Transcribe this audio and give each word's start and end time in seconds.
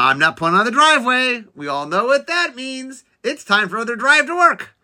I'm 0.00 0.20
not 0.20 0.36
pulling 0.36 0.54
on 0.54 0.64
the 0.64 0.70
driveway. 0.70 1.42
We 1.56 1.66
all 1.66 1.84
know 1.84 2.04
what 2.04 2.28
that 2.28 2.54
means. 2.54 3.02
It's 3.24 3.42
time 3.42 3.68
for 3.68 3.74
another 3.74 3.96
drive 3.96 4.26
to 4.26 4.36
work 4.36 4.76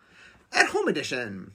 at 0.51 0.67
home 0.67 0.89
edition. 0.89 1.53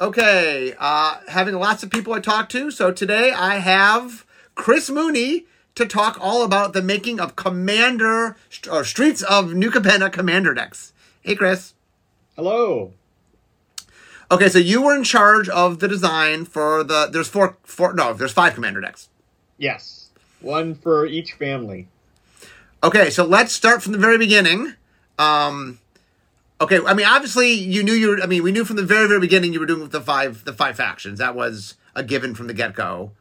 Okay, 0.00 0.72
uh, 0.78 1.18
having 1.28 1.54
lots 1.56 1.82
of 1.82 1.90
people 1.90 2.14
I 2.14 2.20
talk 2.20 2.48
to. 2.48 2.70
So 2.70 2.90
today 2.90 3.30
I 3.30 3.56
have 3.58 4.24
Chris 4.54 4.88
Mooney 4.88 5.44
to 5.74 5.84
talk 5.84 6.16
all 6.18 6.44
about 6.44 6.72
the 6.72 6.80
making 6.80 7.20
of 7.20 7.36
Commander 7.36 8.36
or 8.70 8.84
Streets 8.84 9.20
of 9.22 9.52
New 9.52 9.70
Capenna 9.70 10.10
Commander 10.10 10.54
decks. 10.54 10.94
Hey, 11.20 11.34
Chris. 11.34 11.74
Hello. 12.36 12.94
Okay, 14.30 14.48
so 14.48 14.58
you 14.58 14.80
were 14.80 14.96
in 14.96 15.04
charge 15.04 15.50
of 15.50 15.80
the 15.80 15.88
design 15.88 16.46
for 16.46 16.82
the. 16.82 17.06
There's 17.12 17.28
four, 17.28 17.58
four. 17.64 17.92
No, 17.92 18.14
there's 18.14 18.32
five 18.32 18.54
Commander 18.54 18.80
decks. 18.80 19.10
Yes, 19.58 20.08
one 20.40 20.74
for 20.74 21.04
each 21.04 21.34
family. 21.34 21.88
Okay, 22.84 23.10
so 23.10 23.24
let's 23.24 23.52
start 23.52 23.80
from 23.80 23.92
the 23.92 23.98
very 23.98 24.18
beginning. 24.18 24.74
Um, 25.16 25.78
okay, 26.60 26.80
I 26.84 26.94
mean, 26.94 27.06
obviously 27.06 27.52
you 27.52 27.84
knew 27.84 27.92
you 27.92 28.08
were. 28.08 28.20
I 28.20 28.26
mean, 28.26 28.42
we 28.42 28.50
knew 28.50 28.64
from 28.64 28.76
the 28.76 28.82
very, 28.82 29.06
very 29.06 29.20
beginning 29.20 29.52
you 29.52 29.60
were 29.60 29.66
doing 29.66 29.88
the 29.88 30.00
five, 30.00 30.44
the 30.44 30.52
five 30.52 30.76
factions. 30.76 31.20
That 31.20 31.36
was 31.36 31.74
a 31.94 32.02
given 32.02 32.34
from 32.34 32.48
the 32.48 32.54
get 32.54 32.74
go. 32.74 33.12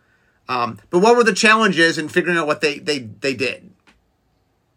Um, 0.50 0.80
but 0.90 1.00
what 1.00 1.16
were 1.16 1.24
the 1.24 1.34
challenges 1.34 2.00
in 2.00 2.10
figuring 2.10 2.38
out 2.38 2.48
what 2.48 2.62
they 2.62 2.80
they 2.80 3.00
they 3.00 3.36
did? 3.36 3.72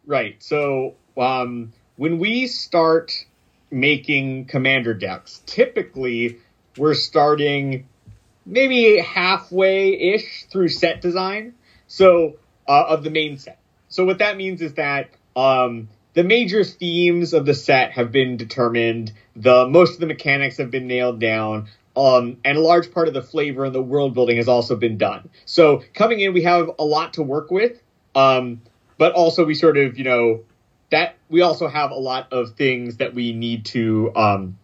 Right. 0.05 0.43
So 0.43 0.97
um, 1.17 1.73
when 1.97 2.19
we 2.19 2.47
start 2.47 3.13
making 3.71 4.45
commander 4.47 4.93
decks, 4.93 5.41
typically 5.47 6.39
we're 6.77 6.95
starting 6.95 7.89
maybe 8.45 8.99
halfway 8.99 9.95
ish 10.15 10.45
through 10.51 10.69
set 10.69 11.01
design. 11.01 11.55
So 11.87 12.37
uh, 12.69 12.85
of 12.89 13.03
the 13.03 13.11
main 13.11 13.39
set. 13.39 13.59
So 13.95 14.05
what 14.05 14.19
that 14.19 14.37
means 14.37 14.61
is 14.61 14.75
that 14.75 15.11
um, 15.37 15.89
the 16.15 16.25
major 16.25 16.65
themes 16.65 17.33
of 17.33 17.47
the 17.47 17.55
set 17.55 17.93
have 17.93 18.11
been 18.11 18.37
determined. 18.37 19.13
The 19.37 19.69
most 19.69 19.95
of 19.95 20.01
the 20.01 20.07
mechanics 20.07 20.57
have 20.57 20.69
been 20.69 20.89
nailed 20.89 21.21
down. 21.21 21.69
Um, 21.97 22.39
and 22.45 22.59
a 22.59 22.61
large 22.61 22.91
part 22.91 23.07
of 23.07 23.15
the 23.15 23.23
flavor 23.23 23.65
and 23.65 23.73
the 23.73 23.81
world 23.81 24.13
building 24.13 24.39
has 24.39 24.49
also 24.49 24.75
been 24.75 24.99
done. 24.99 25.29
So 25.45 25.85
coming 25.95 26.19
in, 26.19 26.33
we 26.33 26.43
have 26.43 26.73
a 26.77 26.85
lot 26.85 27.15
to 27.15 27.23
work 27.23 27.53
with. 27.53 27.81
Um, 28.17 28.63
but 28.99 29.13
also 29.13 29.45
we 29.45 29.55
sort 29.55 29.77
of, 29.77 29.97
you 29.97 30.03
know, 30.03 30.41
that 30.91 31.15
we 31.29 31.43
also 31.43 31.69
have 31.69 31.93
a 31.93 31.99
lot 31.99 32.33
of 32.33 32.57
things 32.57 32.97
that 32.97 33.15
we 33.15 33.33
need 33.33 33.65
to 33.67 34.11
um, 34.17 34.59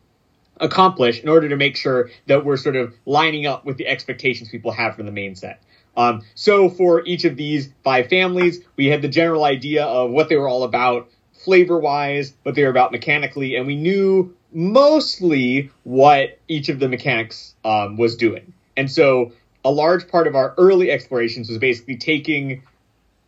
accomplish 0.57 1.21
in 1.21 1.29
order 1.29 1.49
to 1.49 1.57
make 1.57 1.77
sure 1.77 2.11
that 2.27 2.45
we're 2.45 2.57
sort 2.57 2.75
of 2.75 2.95
lining 3.07 3.47
up 3.47 3.65
with 3.65 3.77
the 3.77 3.87
expectations 3.87 4.49
people 4.49 4.73
have 4.73 4.97
for 4.97 5.05
the 5.05 5.13
main 5.13 5.37
set. 5.37 5.63
Um, 6.01 6.23
so 6.35 6.71
for 6.71 7.05
each 7.05 7.27
of 7.27 7.37
these 7.37 7.71
five 7.85 8.09
families, 8.09 8.61
we 8.77 8.87
had 8.87 9.03
the 9.03 9.09
general 9.09 9.45
idea 9.45 9.85
of 9.85 10.11
what 10.11 10.31
they 10.31 10.37
were 10.37 10.49
all 10.49 10.63
about, 10.63 11.11
flavor 11.45 11.79
wise, 11.79 12.33
what 12.43 12.55
they 12.55 12.63
were 12.63 12.71
about 12.71 12.91
mechanically, 12.91 13.57
and 13.57 13.67
we 13.67 13.77
knew 13.77 14.35
mostly 14.51 15.71
what 15.85 16.39
each 16.49 16.71
of 16.71 16.79
the 16.79 16.89
mechanics 16.89 17.55
um, 17.67 17.99
was 17.99 18.17
doing. 18.17 18.55
And 18.79 18.91
so 18.91 19.33
a 19.63 19.71
large 19.71 20.09
part 20.09 20.27
of 20.27 20.35
our 20.35 20.55
early 20.57 20.91
explorations 20.91 21.51
was 21.51 21.59
basically 21.59 21.99
taking 21.99 22.63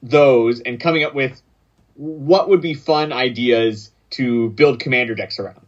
those 0.03 0.61
and 0.61 0.81
coming 0.81 1.05
up 1.05 1.14
with 1.14 1.42
what 1.97 2.48
would 2.48 2.62
be 2.62 2.73
fun 2.73 3.12
ideas 3.12 3.91
to 4.11 4.48
build 4.51 4.81
commander 4.81 5.14
decks 5.14 5.39
around. 5.39 5.61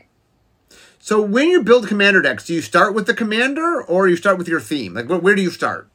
So 0.98 1.20
when 1.20 1.48
you 1.48 1.62
build 1.62 1.86
commander 1.86 2.22
decks, 2.22 2.46
do 2.46 2.54
you 2.54 2.62
start 2.62 2.94
with 2.94 3.06
the 3.06 3.12
commander 3.12 3.82
or 3.82 4.08
you 4.08 4.16
start 4.16 4.38
with 4.38 4.48
your 4.48 4.60
theme? 4.60 4.94
Like 4.94 5.06
where 5.06 5.34
do 5.34 5.42
you 5.42 5.50
start? 5.50 5.90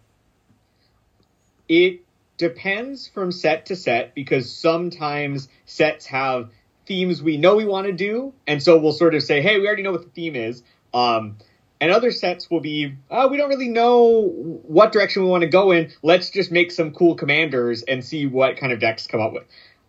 It 1.70 2.02
depends 2.38 3.08
from 3.08 3.32
set 3.32 3.68
to 3.68 3.76
set 3.76 4.16
because 4.16 4.52
sometimes 4.52 5.48
sets 5.66 6.08
have 6.08 6.50
themes 6.88 7.22
we 7.22 7.38
know 7.38 7.56
we 7.56 7.66
want 7.66 7.86
to 7.86 7.94
do, 7.94 8.34
and 8.48 8.62
so 8.62 8.80
we'll 8.80 8.94
sort 8.94 9.14
of 9.14 9.22
say, 9.22 9.42
"Hey, 9.42 9.60
we 9.60 9.68
already 9.68 9.84
know 9.84 9.92
what 9.92 10.02
the 10.02 10.10
theme 10.10 10.36
is." 10.36 10.64
Um, 10.94 11.38
and 11.80 11.92
other 11.92 12.12
sets 12.12 12.50
will 12.50 12.60
be, 12.60 12.96
"Oh, 13.12 13.28
we 13.28 13.38
don't 13.38 13.50
really 13.50 13.70
know 13.70 14.24
what 14.64 14.92
direction 14.92 15.24
we 15.24 15.30
want 15.30 15.42
to 15.42 15.48
go 15.48 15.72
in. 15.72 15.92
Let's 16.02 16.32
just 16.32 16.52
make 16.52 16.72
some 16.72 16.92
cool 16.92 17.14
commanders 17.16 17.84
and 17.84 18.04
see 18.04 18.26
what 18.26 18.58
kind 18.58 18.74
of 18.74 18.80
decks 18.80 19.06
come 19.06 19.22
up 19.22 19.34
with." 19.34 19.44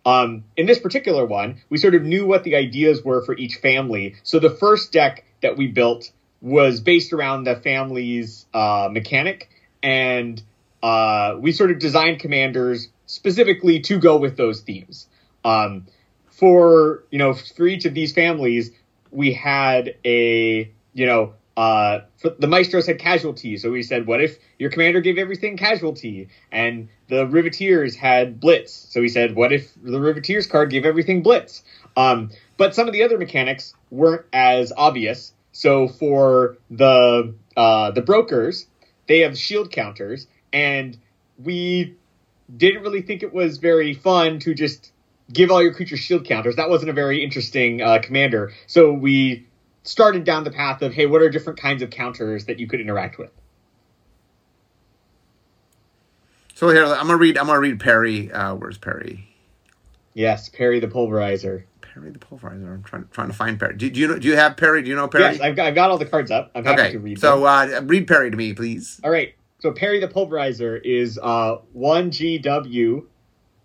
Um, 0.05 0.43
in 0.55 0.67
this 0.67 0.79
particular 0.79 1.25
one, 1.25 1.61
we 1.69 1.77
sort 1.77 1.95
of 1.95 2.03
knew 2.03 2.25
what 2.25 2.43
the 2.43 2.55
ideas 2.55 3.03
were 3.03 3.23
for 3.23 3.35
each 3.35 3.55
family. 3.55 4.15
So 4.23 4.39
the 4.39 4.49
first 4.49 4.91
deck 4.91 5.23
that 5.41 5.57
we 5.57 5.67
built 5.67 6.11
was 6.41 6.79
based 6.81 7.13
around 7.13 7.43
the 7.43 7.55
family's 7.55 8.45
uh, 8.53 8.89
mechanic, 8.91 9.49
and 9.83 10.41
uh, 10.83 11.35
we 11.39 11.51
sort 11.51 11.71
of 11.71 11.79
designed 11.79 12.19
commanders 12.19 12.89
specifically 13.05 13.79
to 13.81 13.99
go 13.99 14.17
with 14.17 14.37
those 14.37 14.61
themes. 14.61 15.07
Um, 15.43 15.87
for 16.29 17.03
you 17.11 17.19
know, 17.19 17.33
for 17.33 17.67
each 17.67 17.85
of 17.85 17.93
these 17.93 18.13
families, 18.13 18.71
we 19.11 19.33
had 19.33 19.95
a 20.05 20.71
you 20.93 21.05
know, 21.05 21.33
uh, 21.57 22.01
the 22.39 22.47
maestros 22.47 22.87
had 22.87 22.99
casualty, 22.99 23.57
so 23.57 23.71
we 23.71 23.83
said, 23.83 24.07
what 24.07 24.21
if 24.21 24.37
your 24.57 24.69
commander 24.69 25.01
gave 25.01 25.17
everything 25.17 25.57
casualty? 25.57 26.29
And 26.51 26.89
the 27.07 27.25
riveteers 27.25 27.95
had 27.95 28.39
blitz, 28.39 28.73
so 28.73 29.01
we 29.01 29.09
said, 29.09 29.35
what 29.35 29.51
if 29.51 29.73
the 29.81 29.99
riveteers 29.99 30.49
card 30.49 30.69
gave 30.69 30.85
everything 30.85 31.23
blitz? 31.23 31.63
Um, 31.97 32.31
but 32.57 32.73
some 32.73 32.87
of 32.87 32.93
the 32.93 33.03
other 33.03 33.17
mechanics 33.17 33.73
weren't 33.89 34.25
as 34.31 34.71
obvious. 34.75 35.33
So 35.51 35.87
for 35.87 36.57
the 36.69 37.35
uh, 37.57 37.91
the 37.91 38.01
brokers, 38.01 38.67
they 39.07 39.19
have 39.19 39.37
shield 39.37 39.71
counters, 39.71 40.27
and 40.53 40.97
we 41.43 41.95
didn't 42.55 42.83
really 42.83 43.01
think 43.01 43.23
it 43.23 43.33
was 43.33 43.57
very 43.57 43.93
fun 43.93 44.39
to 44.39 44.53
just 44.53 44.91
give 45.31 45.51
all 45.51 45.61
your 45.61 45.73
creatures 45.73 45.99
shield 45.99 46.25
counters. 46.25 46.55
That 46.55 46.69
wasn't 46.69 46.89
a 46.89 46.93
very 46.93 47.23
interesting 47.23 47.81
uh, 47.81 47.99
commander. 48.03 48.51
So 48.67 48.91
we 48.91 49.47
started 49.83 50.23
down 50.23 50.43
the 50.43 50.51
path 50.51 50.81
of, 50.81 50.93
hey, 50.93 51.05
what 51.05 51.21
are 51.21 51.29
different 51.29 51.59
kinds 51.59 51.81
of 51.81 51.89
counters 51.89 52.45
that 52.45 52.59
you 52.59 52.67
could 52.67 52.81
interact 52.81 53.17
with? 53.17 53.31
So 56.53 56.69
here, 56.69 56.85
I'm 56.85 57.07
gonna 57.07 57.17
read. 57.17 57.39
I'm 57.39 57.47
gonna 57.47 57.59
read 57.59 57.79
Perrie. 57.79 58.31
Uh, 58.31 58.53
where's 58.53 58.77
Perrie? 58.77 59.23
Yes, 60.13 60.47
Perrie 60.47 60.79
the 60.79 60.87
Pulverizer. 60.87 61.63
Perrie 61.81 62.13
the 62.13 62.19
Pulverizer. 62.19 62.71
I'm 62.71 62.83
trying 62.83 63.07
trying 63.11 63.29
to 63.29 63.33
find 63.33 63.59
Perrie. 63.59 63.77
Do, 63.77 63.89
do 63.89 63.99
you 63.99 64.07
know? 64.07 64.19
Do 64.19 64.27
you 64.27 64.35
have 64.35 64.57
Perrie? 64.57 64.83
Do 64.83 64.89
you 64.89 64.95
know 64.95 65.07
Perrie? 65.07 65.21
Yes, 65.21 65.41
I've 65.41 65.55
got, 65.55 65.65
I've 65.65 65.73
got 65.73 65.89
all 65.89 65.97
the 65.97 66.05
cards 66.05 66.29
up. 66.29 66.51
I'm 66.53 66.63
happy 66.63 66.81
okay. 66.81 66.91
to 66.91 66.99
read. 66.99 67.19
So 67.19 67.45
uh, 67.45 67.81
read 67.85 68.07
Perrie 68.07 68.29
to 68.29 68.37
me, 68.37 68.53
please. 68.53 69.01
All 69.03 69.09
right. 69.09 69.33
So 69.61 69.71
Perrie 69.71 69.99
the 69.99 70.07
Pulverizer 70.07 70.81
is 70.83 71.19
uh, 71.21 71.57
one 71.71 72.09
GW 72.09 73.05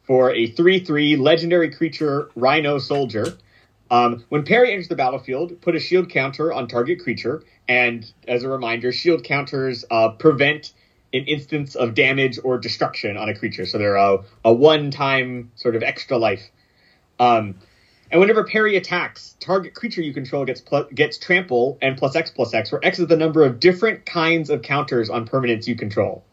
for 0.02 0.30
a 0.30 0.46
three 0.48 0.78
three 0.78 1.16
legendary 1.16 1.70
creature 1.70 2.30
Rhino 2.36 2.78
Soldier. 2.78 3.38
Um, 3.90 4.22
when 4.28 4.44
Perrie 4.44 4.72
enters 4.72 4.88
the 4.88 4.94
battlefield, 4.94 5.58
put 5.62 5.74
a 5.74 5.80
shield 5.80 6.10
counter 6.10 6.52
on 6.52 6.68
target 6.68 7.00
creature, 7.00 7.42
and 7.66 8.04
as 8.28 8.42
a 8.42 8.48
reminder, 8.48 8.92
shield 8.92 9.24
counters 9.24 9.86
uh, 9.90 10.10
prevent 10.10 10.74
an 11.14 11.24
instance 11.24 11.74
of 11.74 11.94
damage 11.94 12.38
or 12.44 12.58
destruction 12.58 13.16
on 13.16 13.30
a 13.30 13.34
creature, 13.34 13.64
so 13.64 13.78
they're 13.78 13.96
a, 13.96 14.18
a 14.44 14.52
one-time 14.52 15.50
sort 15.54 15.76
of 15.76 15.82
extra 15.82 16.18
life. 16.18 16.50
Um, 17.18 17.54
and 18.10 18.20
whenever 18.20 18.44
Perrie 18.44 18.76
attacks, 18.76 19.36
target 19.40 19.74
creature 19.74 20.00
you 20.00 20.12
control 20.12 20.44
gets 20.44 20.62
gets 20.94 21.18
trample 21.18 21.78
and 21.82 21.96
plus 21.96 22.14
X 22.14 22.30
plus 22.30 22.54
X, 22.54 22.70
where 22.70 22.84
X 22.84 22.98
is 22.98 23.08
the 23.08 23.16
number 23.16 23.44
of 23.44 23.58
different 23.58 24.06
kinds 24.06 24.50
of 24.50 24.62
counters 24.62 25.10
on 25.10 25.26
permanents 25.26 25.66
you 25.66 25.74
control. 25.74 26.24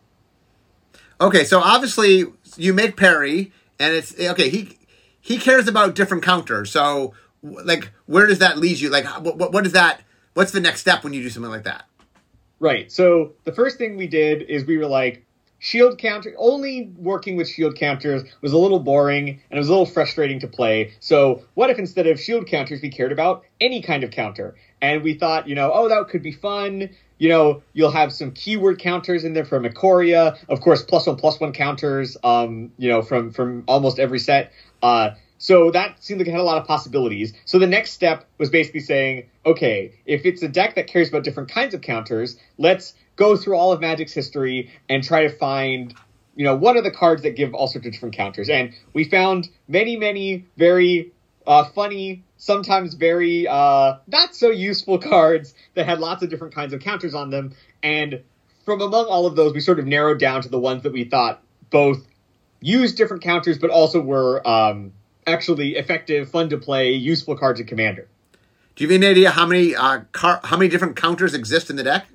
Okay, 1.19 1.43
so 1.43 1.59
obviously 1.59 2.25
you 2.57 2.73
make 2.73 2.95
Perrie, 2.95 3.51
and 3.79 3.93
it's 3.93 4.19
okay. 4.19 4.49
He 4.49 4.77
he 5.19 5.37
cares 5.37 5.67
about 5.67 5.95
different 5.95 6.23
counters. 6.23 6.71
So 6.71 7.13
like, 7.41 7.91
where 8.05 8.27
does 8.27 8.39
that 8.39 8.57
lead 8.57 8.79
you? 8.79 8.89
Like, 8.89 9.05
what 9.23 9.37
what, 9.37 9.51
what 9.51 9.65
is 9.65 9.73
that? 9.73 10.01
What's 10.33 10.51
the 10.51 10.59
next 10.59 10.81
step 10.81 11.03
when 11.03 11.13
you 11.13 11.21
do 11.21 11.29
something 11.29 11.51
like 11.51 11.63
that? 11.63 11.85
Right. 12.59 12.91
So 12.91 13.33
the 13.43 13.51
first 13.51 13.77
thing 13.77 13.97
we 13.97 14.07
did 14.07 14.43
is 14.43 14.65
we 14.65 14.77
were 14.77 14.85
like, 14.87 15.25
shield 15.63 15.97
counter 15.97 16.35
only 16.37 16.91
working 16.97 17.37
with 17.37 17.47
shield 17.47 17.77
counters 17.77 18.21
was 18.41 18.51
a 18.51 18.57
little 18.57 18.81
boring 18.81 19.29
and 19.29 19.39
it 19.51 19.57
was 19.57 19.69
a 19.69 19.71
little 19.71 19.85
frustrating 19.85 20.37
to 20.41 20.47
play. 20.47 20.91
So 20.99 21.45
what 21.53 21.69
if 21.69 21.79
instead 21.79 22.05
of 22.05 22.19
shield 22.19 22.47
counters 22.47 22.81
we 22.81 22.89
cared 22.89 23.13
about 23.13 23.45
any 23.61 23.81
kind 23.81 24.03
of 24.03 24.11
counter? 24.11 24.55
And 24.81 25.03
we 25.03 25.13
thought 25.13 25.47
you 25.47 25.55
know 25.55 25.71
oh 25.73 25.87
that 25.87 26.09
could 26.09 26.21
be 26.21 26.33
fun. 26.33 26.89
You 27.17 27.29
know 27.29 27.63
you'll 27.71 27.91
have 27.91 28.11
some 28.11 28.33
keyword 28.33 28.77
counters 28.77 29.23
in 29.23 29.31
there 29.31 29.45
from 29.45 29.63
Ikoria. 29.63 30.37
Of 30.49 30.59
course 30.59 30.83
plus 30.83 31.07
one 31.07 31.15
plus 31.15 31.39
one 31.39 31.53
counters 31.53 32.17
um 32.25 32.73
you 32.77 32.89
know 32.89 33.01
from 33.01 33.31
from 33.31 33.63
almost 33.65 33.99
every 33.99 34.19
set. 34.19 34.51
Uh 34.81 35.11
so 35.37 35.71
that 35.71 36.03
seemed 36.03 36.19
like 36.19 36.27
it 36.27 36.31
had 36.31 36.39
a 36.39 36.43
lot 36.43 36.57
of 36.57 36.67
possibilities. 36.67 37.33
So 37.45 37.59
the 37.59 37.67
next 37.67 37.91
step 37.91 38.25
was 38.37 38.49
basically 38.49 38.79
saying, 38.79 39.27
okay, 39.45 39.93
if 40.05 40.25
it's 40.25 40.41
a 40.41 40.47
deck 40.47 40.75
that 40.75 40.87
cares 40.87 41.09
about 41.09 41.25
different 41.25 41.49
kinds 41.49 41.73
of 41.73 41.81
counters, 41.81 42.37
let's 42.57 42.93
go 43.15 43.37
through 43.37 43.55
all 43.55 43.71
of 43.71 43.79
Magic's 43.79 44.13
history 44.13 44.71
and 44.89 45.03
try 45.03 45.23
to 45.23 45.29
find, 45.29 45.93
you 46.35 46.43
know, 46.43 46.55
what 46.55 46.75
are 46.75 46.81
the 46.81 46.91
cards 46.91 47.21
that 47.23 47.35
give 47.35 47.53
all 47.53 47.67
sorts 47.67 47.85
of 47.85 47.93
different 47.93 48.15
counters. 48.15 48.49
And 48.49 48.73
we 48.93 49.03
found 49.03 49.49
many, 49.67 49.95
many 49.97 50.45
very 50.57 51.11
uh, 51.45 51.65
funny, 51.65 52.23
sometimes 52.37 52.93
very 52.93 53.47
uh, 53.47 53.97
not 54.07 54.35
so 54.35 54.49
useful 54.49 54.97
cards 54.99 55.53
that 55.75 55.85
had 55.85 55.99
lots 55.99 56.23
of 56.23 56.29
different 56.29 56.55
kinds 56.55 56.73
of 56.73 56.81
counters 56.81 57.13
on 57.13 57.29
them. 57.29 57.53
And 57.81 58.23
from 58.65 58.81
among 58.81 59.05
all 59.05 59.25
of 59.25 59.35
those, 59.35 59.53
we 59.53 59.59
sort 59.59 59.79
of 59.79 59.85
narrowed 59.85 60.19
down 60.19 60.41
to 60.41 60.49
the 60.49 60.59
ones 60.59 60.83
that 60.83 60.93
we 60.93 61.03
thought 61.03 61.41
both 61.69 62.07
used 62.61 62.97
different 62.97 63.23
counters, 63.23 63.57
but 63.57 63.69
also 63.69 63.99
were 63.99 64.47
um, 64.47 64.93
actually 65.27 65.75
effective, 65.75 66.29
fun 66.29 66.49
to 66.49 66.57
play, 66.57 66.93
useful 66.93 67.35
cards 67.37 67.59
in 67.59 67.67
Commander. 67.67 68.07
Do 68.75 68.83
you 68.83 68.89
have 68.89 69.01
any 69.01 69.11
idea 69.11 69.31
how 69.31 69.45
many 69.45 69.75
uh, 69.75 70.01
car- 70.13 70.39
how 70.43 70.57
many 70.57 70.69
different 70.69 70.95
counters 70.95 71.33
exist 71.33 71.69
in 71.69 71.75
the 71.75 71.83
deck? 71.83 72.07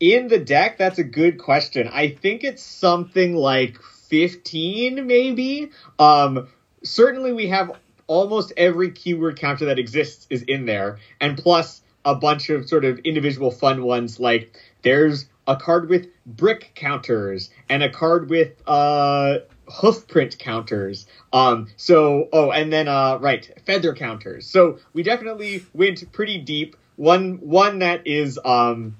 In 0.00 0.28
the 0.28 0.38
deck, 0.38 0.78
that's 0.78 0.98
a 0.98 1.04
good 1.04 1.38
question. 1.38 1.88
I 1.88 2.10
think 2.10 2.44
it's 2.44 2.62
something 2.62 3.34
like 3.34 3.80
15, 3.82 5.06
maybe. 5.06 5.70
Um, 5.98 6.48
certainly, 6.84 7.32
we 7.32 7.48
have 7.48 7.72
almost 8.06 8.52
every 8.56 8.92
keyword 8.92 9.38
counter 9.38 9.66
that 9.66 9.78
exists 9.78 10.26
is 10.30 10.42
in 10.42 10.66
there, 10.66 10.98
and 11.20 11.36
plus 11.36 11.82
a 12.04 12.14
bunch 12.14 12.48
of 12.48 12.68
sort 12.68 12.84
of 12.84 12.98
individual 13.00 13.50
fun 13.50 13.82
ones 13.82 14.18
like 14.18 14.58
there's 14.82 15.26
a 15.46 15.56
card 15.56 15.88
with 15.88 16.06
brick 16.24 16.72
counters 16.74 17.50
and 17.68 17.82
a 17.82 17.90
card 17.90 18.30
with 18.30 18.52
uh 18.66 19.38
hoofprint 19.66 20.38
counters. 20.38 21.06
Um 21.32 21.68
so 21.76 22.28
oh 22.32 22.50
and 22.50 22.72
then 22.72 22.88
uh 22.88 23.18
right, 23.20 23.50
feather 23.66 23.94
counters. 23.94 24.46
So 24.46 24.78
we 24.92 25.02
definitely 25.02 25.64
went 25.74 26.10
pretty 26.12 26.38
deep. 26.38 26.76
One 26.96 27.40
one 27.40 27.80
that 27.80 28.06
is 28.06 28.38
um 28.44 28.96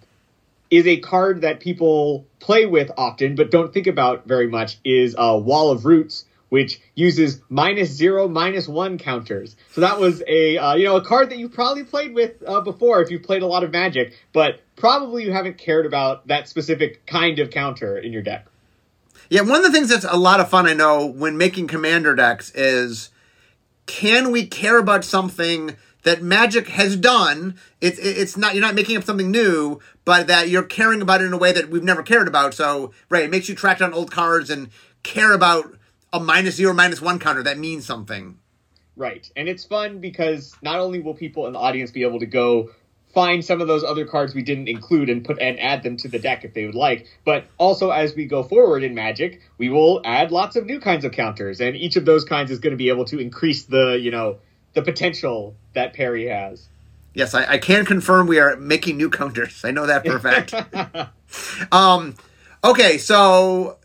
is 0.71 0.87
a 0.87 0.99
card 0.99 1.43
that 1.43 1.61
people 1.61 2.27
play 2.41 2.67
with 2.67 2.91
often 2.97 3.35
but 3.35 3.51
don't 3.51 3.73
think 3.73 3.87
about 3.87 4.27
very 4.27 4.47
much 4.47 4.79
is 4.85 5.15
a 5.15 5.21
uh, 5.21 5.37
Wall 5.37 5.71
of 5.71 5.85
Roots, 5.85 6.25
which 6.49 6.81
uses 6.95 7.41
minus 7.49 7.91
zero, 7.91 8.29
minus 8.29 8.69
one 8.69 8.99
counters. 8.99 9.57
So 9.73 9.81
that 9.81 9.99
was 9.99 10.23
a 10.27 10.57
uh, 10.57 10.75
you 10.75 10.85
know 10.85 10.97
a 10.97 11.05
card 11.05 11.31
that 11.31 11.39
you 11.39 11.49
probably 11.49 11.85
played 11.85 12.15
with 12.15 12.43
uh, 12.47 12.61
before 12.61 13.03
if 13.03 13.11
you've 13.11 13.23
played 13.23 13.43
a 13.43 13.47
lot 13.47 13.65
of 13.65 13.73
Magic, 13.73 14.19
but 14.33 14.61
probably 14.77 15.25
you 15.25 15.33
haven't 15.33 15.59
cared 15.59 15.87
about 15.87 16.27
that 16.29 16.49
specific 16.49 17.07
kind 17.07 17.39
of 17.39 17.51
counter 17.51 17.99
in 17.99 18.13
your 18.13 18.23
deck. 18.23 18.47
Yeah, 19.31 19.43
one 19.43 19.57
of 19.57 19.63
the 19.63 19.73
things 19.73 19.91
that's 19.91 20.05
a 20.05 20.17
lot 20.17 20.41
of 20.41 20.49
fun 20.49 20.67
I 20.67 20.73
know 20.73 21.05
when 21.05 21.37
making 21.37 21.67
commander 21.67 22.15
decks 22.15 22.51
is 22.55 23.11
can 23.87 24.31
we 24.31 24.47
care 24.47 24.79
about 24.79 25.05
something 25.05 25.77
that 26.03 26.23
Magic 26.23 26.69
has 26.69 26.97
done? 26.97 27.57
It's 27.81 27.99
it's 27.99 28.37
not 28.37 28.55
you're 28.55 28.63
not 28.63 28.75
making 28.75 28.97
up 28.97 29.05
something 29.05 29.31
new, 29.31 29.81
but 30.05 30.27
that 30.27 30.49
you're 30.49 30.63
caring 30.63 31.03
about 31.03 31.21
it 31.21 31.27
in 31.27 31.33
a 31.33 31.39
way 31.39 31.53
that 31.53 31.71
we've 31.71 31.83
never 31.83 32.03
cared 32.03 32.29
about. 32.29 32.55
So 32.55 32.93
right, 33.09 33.25
it 33.25 33.31
makes 33.31 33.49
you 33.49 33.55
track 33.55 33.79
down 33.79 33.93
old 33.93 34.11
cards 34.11 34.51
and 34.51 34.71
care 35.03 35.33
about 35.33 35.77
a 36.13 36.21
minus 36.21 36.57
zero, 36.57 36.73
minus 36.73 37.01
one 37.01 37.19
counter. 37.19 37.43
That 37.43 37.59
means 37.59 37.85
something. 37.85 38.39
Right. 38.97 39.31
And 39.37 39.49
it's 39.49 39.65
fun 39.65 40.01
because 40.01 40.55
not 40.61 40.81
only 40.81 41.01
will 41.01 41.15
people 41.15 41.47
in 41.47 41.53
the 41.53 41.59
audience 41.59 41.93
be 41.93 42.03
able 42.03 42.19
to 42.19 42.27
go 42.27 42.71
find 43.15 43.45
some 43.45 43.61
of 43.61 43.69
those 43.69 43.85
other 43.85 44.05
cards 44.05 44.35
we 44.35 44.43
didn't 44.43 44.69
include 44.69 45.09
and 45.09 45.25
put 45.25 45.41
and 45.41 45.59
add 45.61 45.83
them 45.83 45.97
to 45.97 46.09
the 46.09 46.19
deck 46.19 46.45
if 46.45 46.53
they 46.53 46.67
would 46.67 46.75
like, 46.75 47.07
but 47.25 47.47
also 47.57 47.91
as 47.91 48.15
we 48.15 48.27
go 48.27 48.43
forward 48.43 48.83
in 48.83 48.95
Magic, 48.95 49.41
we 49.57 49.69
will 49.69 50.01
add 50.05 50.31
lots 50.31 50.57
of 50.57 50.67
new 50.67 50.81
kinds 50.81 51.05
of 51.05 51.13
counters, 51.13 51.61
and 51.61 51.77
each 51.77 51.97
of 51.97 52.05
those 52.05 52.25
kinds 52.25 52.51
is 52.51 52.59
going 52.59 52.73
to 52.73 52.77
be 52.77 52.91
able 52.91 53.05
to 53.07 53.19
increase 53.19 53.65
the, 53.65 53.99
you 54.01 54.11
know, 54.11 54.39
the 54.75 54.83
potential 54.83 55.55
that 55.75 55.95
Perrie 55.95 56.29
has. 56.31 56.69
Yes, 57.15 57.35
I, 57.35 57.53
I 57.53 57.59
can 57.59 57.85
confirm 57.85 58.27
we 58.27 58.39
are 58.39 58.57
making 58.57 58.97
new 58.97 59.11
counters. 59.11 59.65
I 59.65 59.71
know 59.71 59.87
that 59.87 60.07
for 60.07 60.17
a 60.17 60.21
fact. 60.21 60.55
um, 61.73 62.15
okay, 62.63 62.99
so 62.99 63.79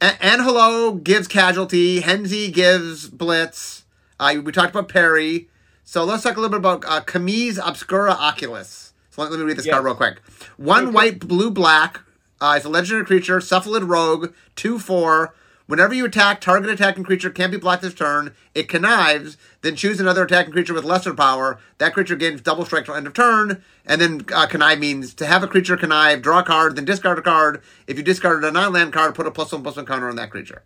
Anhelo 0.00 1.02
gives 1.02 1.28
casualty. 1.28 2.00
Henzie 2.00 2.52
gives 2.52 3.08
blitz. 3.08 3.84
Uh, 4.20 4.34
we 4.42 4.52
talked 4.52 4.70
about 4.70 4.88
Perrie. 4.88 5.46
So 5.84 6.04
let's 6.04 6.22
talk 6.22 6.36
a 6.36 6.40
little 6.40 6.50
bit 6.50 6.58
about 6.58 6.84
uh, 6.84 7.00
Kamiz 7.02 7.58
Obscura 7.64 8.12
Oculus. 8.12 8.92
So 9.10 9.22
let, 9.22 9.30
let 9.30 9.38
me 9.38 9.46
read 9.46 9.56
this 9.56 9.66
yes. 9.66 9.72
card 9.72 9.84
real 9.84 9.94
quick. 9.94 10.18
One 10.56 10.88
okay. 10.88 10.92
white, 10.92 11.20
blue, 11.20 11.50
black. 11.50 12.00
Uh, 12.40 12.54
it's 12.56 12.66
a 12.66 12.68
legendary 12.68 13.06
creature, 13.06 13.38
Cephalid 13.38 13.88
Rogue, 13.88 14.34
2 14.56 14.78
4. 14.78 15.34
Whenever 15.66 15.94
you 15.94 16.04
attack, 16.04 16.40
target 16.40 16.70
attacking 16.70 17.02
creature 17.02 17.28
can't 17.28 17.50
be 17.50 17.58
blocked 17.58 17.82
this 17.82 17.92
turn. 17.92 18.32
It 18.54 18.68
connives, 18.68 19.36
then 19.62 19.74
choose 19.74 19.98
another 19.98 20.22
attacking 20.22 20.52
creature 20.52 20.74
with 20.74 20.84
lesser 20.84 21.12
power. 21.12 21.58
That 21.78 21.92
creature 21.92 22.14
gains 22.14 22.40
double 22.40 22.64
strike 22.64 22.84
till 22.84 22.94
end 22.94 23.08
of 23.08 23.14
turn. 23.14 23.62
And 23.84 24.00
then 24.00 24.26
uh, 24.32 24.46
connive 24.46 24.78
means 24.78 25.12
to 25.14 25.26
have 25.26 25.42
a 25.42 25.48
creature 25.48 25.76
connive, 25.76 26.22
draw 26.22 26.38
a 26.38 26.44
card, 26.44 26.76
then 26.76 26.84
discard 26.84 27.18
a 27.18 27.22
card. 27.22 27.62
If 27.88 27.96
you 27.96 28.04
discarded 28.04 28.44
a 28.44 28.52
non-land 28.52 28.92
card, 28.92 29.16
put 29.16 29.26
a 29.26 29.32
plus 29.32 29.50
one 29.50 29.64
plus 29.64 29.74
one 29.74 29.86
counter 29.86 30.08
on 30.08 30.16
that 30.16 30.30
creature. 30.30 30.62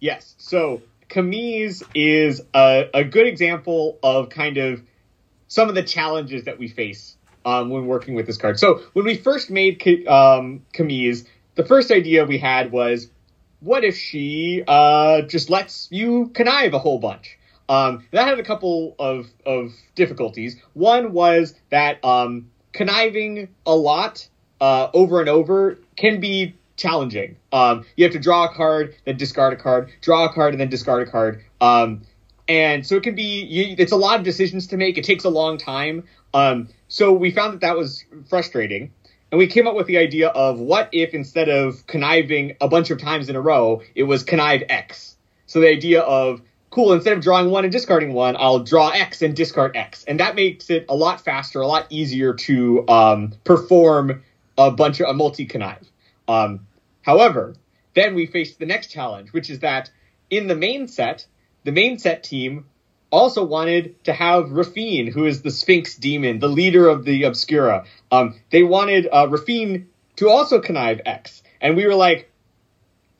Yes. 0.00 0.34
So 0.38 0.80
Kamiz 1.10 1.82
is 1.94 2.40
a, 2.54 2.88
a 2.94 3.04
good 3.04 3.26
example 3.26 3.98
of 4.02 4.30
kind 4.30 4.56
of 4.56 4.82
some 5.48 5.68
of 5.68 5.74
the 5.74 5.82
challenges 5.82 6.44
that 6.44 6.58
we 6.58 6.68
face 6.68 7.16
um, 7.44 7.68
when 7.68 7.86
working 7.86 8.14
with 8.14 8.26
this 8.26 8.38
card. 8.38 8.58
So 8.58 8.80
when 8.94 9.04
we 9.04 9.16
first 9.16 9.50
made 9.50 9.82
um, 10.08 10.62
the 10.72 11.64
first 11.66 11.90
idea 11.90 12.24
we 12.24 12.38
had 12.38 12.72
was 12.72 13.10
what 13.60 13.84
if 13.84 13.96
she 13.96 14.62
uh, 14.66 15.22
just 15.22 15.50
lets 15.50 15.88
you 15.90 16.28
connive 16.34 16.74
a 16.74 16.78
whole 16.78 16.98
bunch? 16.98 17.38
Um, 17.68 18.04
that 18.12 18.26
had 18.26 18.38
a 18.38 18.42
couple 18.42 18.94
of, 18.98 19.28
of 19.44 19.72
difficulties. 19.94 20.56
One 20.72 21.12
was 21.12 21.54
that 21.70 22.02
um, 22.04 22.50
conniving 22.72 23.48
a 23.66 23.76
lot 23.76 24.26
uh, 24.60 24.88
over 24.94 25.20
and 25.20 25.28
over 25.28 25.78
can 25.96 26.20
be 26.20 26.56
challenging. 26.76 27.36
Um, 27.52 27.84
you 27.96 28.04
have 28.04 28.12
to 28.14 28.18
draw 28.18 28.46
a 28.46 28.54
card, 28.54 28.94
then 29.04 29.16
discard 29.16 29.52
a 29.52 29.56
card, 29.56 29.90
draw 30.00 30.26
a 30.26 30.32
card, 30.32 30.54
and 30.54 30.60
then 30.60 30.70
discard 30.70 31.06
a 31.06 31.10
card. 31.10 31.42
Um, 31.60 32.02
and 32.48 32.86
so 32.86 32.96
it 32.96 33.02
can 33.02 33.14
be, 33.14 33.42
you, 33.44 33.74
it's 33.76 33.92
a 33.92 33.96
lot 33.96 34.18
of 34.18 34.24
decisions 34.24 34.68
to 34.68 34.78
make. 34.78 34.96
It 34.96 35.04
takes 35.04 35.24
a 35.24 35.28
long 35.28 35.58
time. 35.58 36.04
Um, 36.32 36.68
so 36.88 37.12
we 37.12 37.30
found 37.30 37.52
that 37.54 37.60
that 37.60 37.76
was 37.76 38.04
frustrating. 38.28 38.92
And 39.30 39.38
we 39.38 39.46
came 39.46 39.66
up 39.66 39.74
with 39.74 39.86
the 39.86 39.98
idea 39.98 40.28
of 40.28 40.58
what 40.58 40.88
if 40.92 41.12
instead 41.12 41.48
of 41.48 41.86
conniving 41.86 42.56
a 42.60 42.68
bunch 42.68 42.90
of 42.90 42.98
times 42.98 43.28
in 43.28 43.36
a 43.36 43.40
row, 43.40 43.82
it 43.94 44.04
was 44.04 44.22
connive 44.24 44.64
X. 44.68 45.16
So 45.46 45.60
the 45.60 45.68
idea 45.68 46.00
of, 46.00 46.40
cool, 46.70 46.92
instead 46.92 47.12
of 47.12 47.22
drawing 47.22 47.50
one 47.50 47.64
and 47.64 47.72
discarding 47.72 48.14
one, 48.14 48.36
I'll 48.38 48.60
draw 48.60 48.88
X 48.88 49.20
and 49.20 49.36
discard 49.36 49.76
X. 49.76 50.04
And 50.04 50.20
that 50.20 50.34
makes 50.34 50.70
it 50.70 50.86
a 50.88 50.94
lot 50.94 51.20
faster, 51.20 51.60
a 51.60 51.66
lot 51.66 51.86
easier 51.90 52.32
to 52.34 52.88
um, 52.88 53.34
perform 53.44 54.22
a 54.56 54.70
bunch 54.70 55.00
of 55.00 55.08
a 55.08 55.14
multi 55.14 55.46
connive. 55.46 55.86
Um, 56.26 56.66
however, 57.02 57.54
then 57.94 58.14
we 58.14 58.26
faced 58.26 58.58
the 58.58 58.66
next 58.66 58.88
challenge, 58.88 59.32
which 59.32 59.50
is 59.50 59.60
that 59.60 59.90
in 60.30 60.46
the 60.46 60.56
main 60.56 60.88
set, 60.88 61.26
the 61.64 61.72
main 61.72 61.98
set 61.98 62.22
team 62.22 62.66
also 63.10 63.44
wanted 63.44 64.04
to 64.04 64.12
have 64.12 64.46
Raffine, 64.46 65.12
who 65.12 65.24
is 65.24 65.42
the 65.42 65.50
Sphinx 65.50 65.96
demon, 65.96 66.38
the 66.38 66.48
leader 66.48 66.88
of 66.88 67.04
the 67.04 67.24
Obscura. 67.24 67.84
Um, 68.12 68.40
they 68.50 68.62
wanted 68.62 69.08
uh, 69.10 69.26
Raffine 69.28 69.86
to 70.16 70.28
also 70.28 70.60
connive 70.60 71.00
X. 71.06 71.42
And 71.60 71.76
we 71.76 71.86
were 71.86 71.94
like, 71.94 72.30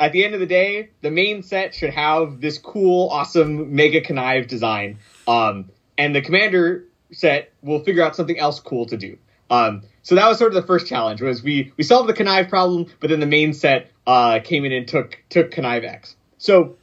at 0.01 0.13
the 0.13 0.25
end 0.25 0.35
of 0.35 0.41
the 0.41 0.47
day, 0.47 0.91
the 1.01 1.11
main 1.11 1.43
set 1.43 1.75
should 1.75 1.91
have 1.91 2.41
this 2.41 2.59
cool, 2.59 3.09
awesome 3.09 3.75
mega 3.75 4.01
connive 4.01 4.47
design. 4.47 4.99
Um, 5.27 5.71
and 5.97 6.15
the 6.15 6.23
commander 6.23 6.85
set 7.13 7.53
will 7.63 7.81
figure 7.81 8.03
out 8.03 8.15
something 8.15 8.39
else 8.39 8.61
cool 8.61 8.87
to 8.87 8.97
do. 8.97 9.19
Um, 9.51 9.83
so 10.03 10.15
that 10.15 10.29
was 10.29 10.39
sort 10.39 10.55
of 10.55 10.61
the 10.61 10.67
first 10.67 10.87
challenge 10.87 11.23
was 11.23 11.43
we, 11.43 11.73
we 11.77 11.85
solved 11.85 12.09
the 12.09 12.15
connive 12.15 12.49
problem, 12.49 12.87
but 13.01 13.11
then 13.11 13.21
the 13.21 13.27
main 13.27 13.53
set, 13.53 13.91
uh, 14.07 14.41
came 14.41 14.65
in 14.65 14.73
and 14.73 14.87
took, 14.87 15.19
took 15.31 15.51
connive 15.51 15.85
X. 15.85 16.17
So 16.37 16.77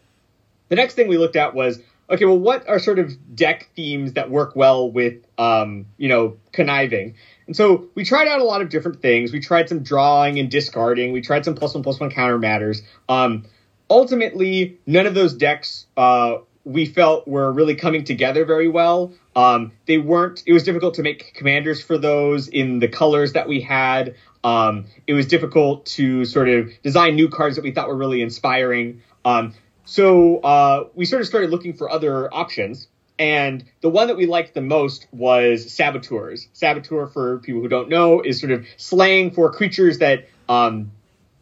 the 0.70 0.76
next 0.76 0.96
thing 0.96 1.08
we 1.08 1.18
looked 1.18 1.36
at 1.36 1.54
was 1.54 1.80
okay, 2.10 2.26
well, 2.26 2.40
what 2.40 2.68
are 2.68 2.80
sort 2.80 3.00
of 3.00 3.36
deck 3.36 3.70
themes 3.76 4.14
that 4.14 4.30
work 4.30 4.56
well 4.56 4.92
with, 4.92 5.26
um, 5.38 5.86
you 5.98 6.10
know, 6.10 6.38
conniving? 6.52 7.16
And 7.48 7.56
so 7.56 7.88
we 7.96 8.04
tried 8.04 8.28
out 8.28 8.40
a 8.40 8.44
lot 8.44 8.62
of 8.62 8.70
different 8.70 9.02
things. 9.02 9.32
We 9.32 9.40
tried 9.40 9.70
some 9.70 9.84
drawing 9.84 10.40
and 10.40 10.50
discarding. 10.50 11.14
We 11.14 11.22
tried 11.22 11.46
some 11.46 11.56
plus 11.56 11.74
one 11.74 11.84
plus 11.84 12.00
one 12.00 12.10
counter 12.10 12.38
matters. 12.38 12.82
Um, 13.08 13.46
ultimately, 13.90 14.80
none 14.86 15.06
of 15.06 15.14
those 15.14 15.34
decks 15.34 15.86
uh, 15.96 16.38
we 16.66 16.88
felt 16.88 17.28
were 17.28 17.52
really 17.52 17.76
coming 17.76 18.04
together 18.04 18.44
very 18.44 18.68
well. 18.68 19.14
Um, 19.36 19.72
they 19.86 20.00
weren't. 20.00 20.44
It 20.46 20.54
was 20.54 20.64
difficult 20.64 20.96
to 20.96 21.04
make 21.04 21.34
commanders 21.36 21.82
for 21.82 21.98
those 21.98 22.48
in 22.48 22.80
the 22.80 22.88
colors 22.88 23.34
that 23.34 23.48
we 23.48 23.62
had. 23.62 24.16
Um, 24.44 24.86
it 25.08 25.14
was 25.14 25.28
difficult 25.28 25.86
to 25.88 26.26
sort 26.26 26.50
of 26.50 26.70
design 26.82 27.16
new 27.16 27.30
cards 27.30 27.56
that 27.56 27.64
we 27.64 27.72
thought 27.72 27.88
were 27.88 27.96
really 27.96 28.22
inspiring. 28.22 29.02
Um, 29.24 29.54
so 29.86 30.40
uh, 30.40 30.88
we 30.96 31.06
sort 31.06 31.22
of 31.22 31.28
started 31.28 31.50
looking 31.52 31.74
for 31.74 31.90
other 31.90 32.34
options. 32.34 32.88
And 33.18 33.64
the 33.80 33.90
one 33.90 34.08
that 34.08 34.18
we 34.18 34.26
liked 34.26 34.54
the 34.54 34.62
most 34.62 35.08
was 35.14 35.72
saboteurs. 35.72 36.50
Saboteur, 36.52 37.08
for 37.08 37.40
people 37.40 37.62
who 37.62 37.70
don't 37.70 37.88
know, 37.88 38.22
is 38.22 38.42
sort 38.42 38.52
of 38.52 38.66
slang 38.76 39.32
for 39.32 39.52
creatures 39.54 40.00
that 40.00 40.28
um, 40.50 40.92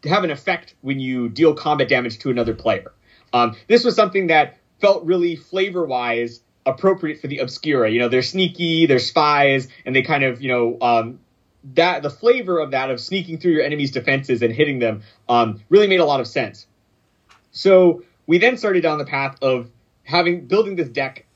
have 0.04 0.22
an 0.22 0.30
effect 0.30 0.74
when 0.82 1.00
you 1.00 1.28
deal 1.28 1.54
combat 1.54 1.88
damage 1.88 2.20
to 2.20 2.30
another 2.30 2.54
player. 2.54 2.92
Um, 3.32 3.56
this 3.66 3.84
was 3.84 3.96
something 3.96 4.28
that 4.28 4.58
felt 4.80 5.04
really 5.04 5.34
flavor 5.34 5.84
wise 5.84 6.40
appropriate 6.64 7.20
for 7.20 7.26
the 7.26 7.38
Obscura. 7.38 7.90
You 7.90 7.98
know, 7.98 8.08
they're 8.08 8.22
sneaky, 8.22 8.86
they're 8.86 9.00
spies, 9.00 9.66
and 9.84 9.96
they 9.96 10.02
kind 10.02 10.22
of, 10.22 10.40
you 10.40 10.48
know, 10.48 10.78
um, 10.80 11.18
that 11.74 12.02
the 12.02 12.10
flavor 12.10 12.60
of 12.60 12.70
that 12.70 12.90
of 12.90 13.00
sneaking 13.00 13.38
through 13.38 13.52
your 13.52 13.62
enemy's 13.62 13.90
defenses 13.90 14.42
and 14.42 14.52
hitting 14.52 14.78
them 14.78 15.02
um, 15.28 15.60
really 15.70 15.88
made 15.88 16.00
a 16.00 16.04
lot 16.04 16.20
of 16.20 16.26
sense. 16.26 16.66
So 17.50 18.04
we 18.26 18.38
then 18.38 18.56
started 18.56 18.82
down 18.82 18.98
the 18.98 19.04
path 19.04 19.36
of 19.42 19.70
having 20.02 20.46
building 20.46 20.76
this 20.76 20.88
deck 20.88 21.26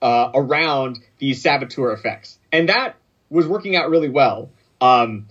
uh, 0.00 0.30
around 0.34 0.98
these 1.18 1.42
saboteur 1.42 1.92
effects, 1.92 2.38
and 2.50 2.68
that 2.68 2.96
was 3.30 3.46
working 3.46 3.76
out 3.76 3.90
really 3.90 4.08
well. 4.08 4.50
Um, 4.80 5.28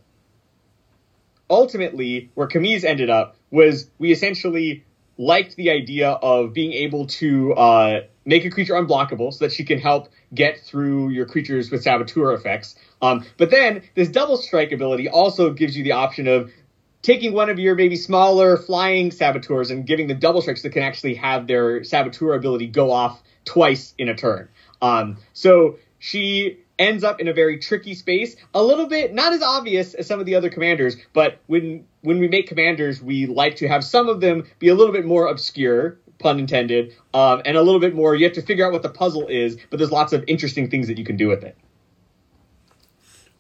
ultimately, 1.50 2.32
where 2.34 2.48
Kamiz 2.48 2.84
ended 2.84 3.10
up 3.10 3.36
was 3.52 3.90
we 4.00 4.12
essentially 4.12 4.86
liked 5.18 5.56
the 5.56 5.70
idea 5.70 6.10
of 6.10 6.54
being 6.54 6.74
able 6.74 7.06
to 7.06 7.54
uh, 7.54 8.02
make 8.26 8.46
a 8.46 8.50
creature 8.50 8.74
unblockable 8.74 9.32
so 9.34 9.46
that 9.46 9.52
she 9.52 9.64
can 9.64 9.80
help 9.80 10.10
get 10.34 10.60
through 10.62 11.10
your 11.10 11.26
creatures 11.26 11.70
with 11.70 11.84
saboteur 11.84 12.34
effects. 12.34 12.76
Um, 13.02 13.26
but 13.38 13.52
then 13.52 13.84
this 13.94 14.10
double 14.10 14.38
strike 14.38 14.72
ability 14.72 15.10
also 15.10 15.52
gives 15.52 15.76
you 15.76 15.84
the 15.84 15.92
option 15.92 16.28
of 16.28 16.52
taking 17.02 17.34
one 17.34 17.50
of 17.50 17.60
your 17.60 17.76
maybe 17.76 17.96
smaller 17.96 18.58
flying 18.58 19.12
saboteurs 19.12 19.72
and 19.72 19.86
giving 19.86 20.08
them 20.08 20.20
double 20.20 20.42
strikes 20.42 20.62
that 20.62 20.72
can 20.72 20.84
actually 20.84 21.16
have 21.16 21.48
their 21.48 21.84
saboteur 21.84 22.34
ability 22.34 22.68
go 22.68 22.92
off 22.92 23.22
twice 23.46 23.94
in 23.98 24.10
a 24.10 24.16
turn. 24.16 24.48
Um, 24.82 25.18
so 25.34 25.78
she 26.00 26.60
ends 26.80 27.04
up 27.04 27.20
in 27.20 27.28
a 27.28 27.34
very 27.34 27.60
tricky 27.60 27.94
space, 27.94 28.36
a 28.54 28.64
little 28.64 28.88
bit 28.88 29.14
not 29.14 29.34
as 29.34 29.42
obvious 29.42 29.94
as 29.94 30.08
some 30.08 30.20
of 30.20 30.26
the 30.26 30.36
other 30.36 30.50
commanders, 30.50 30.96
but 31.14 31.40
when 31.48 31.86
when 32.02 32.20
we 32.20 32.28
make 32.28 32.48
commanders, 32.48 33.02
we 33.02 33.28
like 33.28 33.58
to 33.58 33.68
have 33.68 33.84
some 33.84 34.10
of 34.10 34.20
them 34.20 34.46
be 34.60 34.68
a 34.68 34.76
little 34.76 34.94
bit 34.94 35.06
more 35.06 35.28
obscure, 35.28 36.00
pun 36.18 36.40
intended, 36.40 36.96
um, 37.14 37.42
and 37.46 37.56
a 37.56 37.62
little 37.62 37.80
bit 37.80 37.94
more. 37.94 38.16
You 38.16 38.26
have 38.26 38.34
to 38.34 38.42
figure 38.42 38.66
out 38.66 38.72
what 38.72 38.82
the 38.82 38.90
puzzle 38.90 39.28
is, 39.28 39.58
but 39.70 39.78
there's 39.78 39.92
lots 39.92 40.14
of 40.14 40.24
interesting 40.28 40.70
things 40.70 40.88
that 40.88 40.98
you 40.98 41.06
can 41.06 41.18
do 41.18 41.28
with 41.28 41.44
it. 41.44 41.56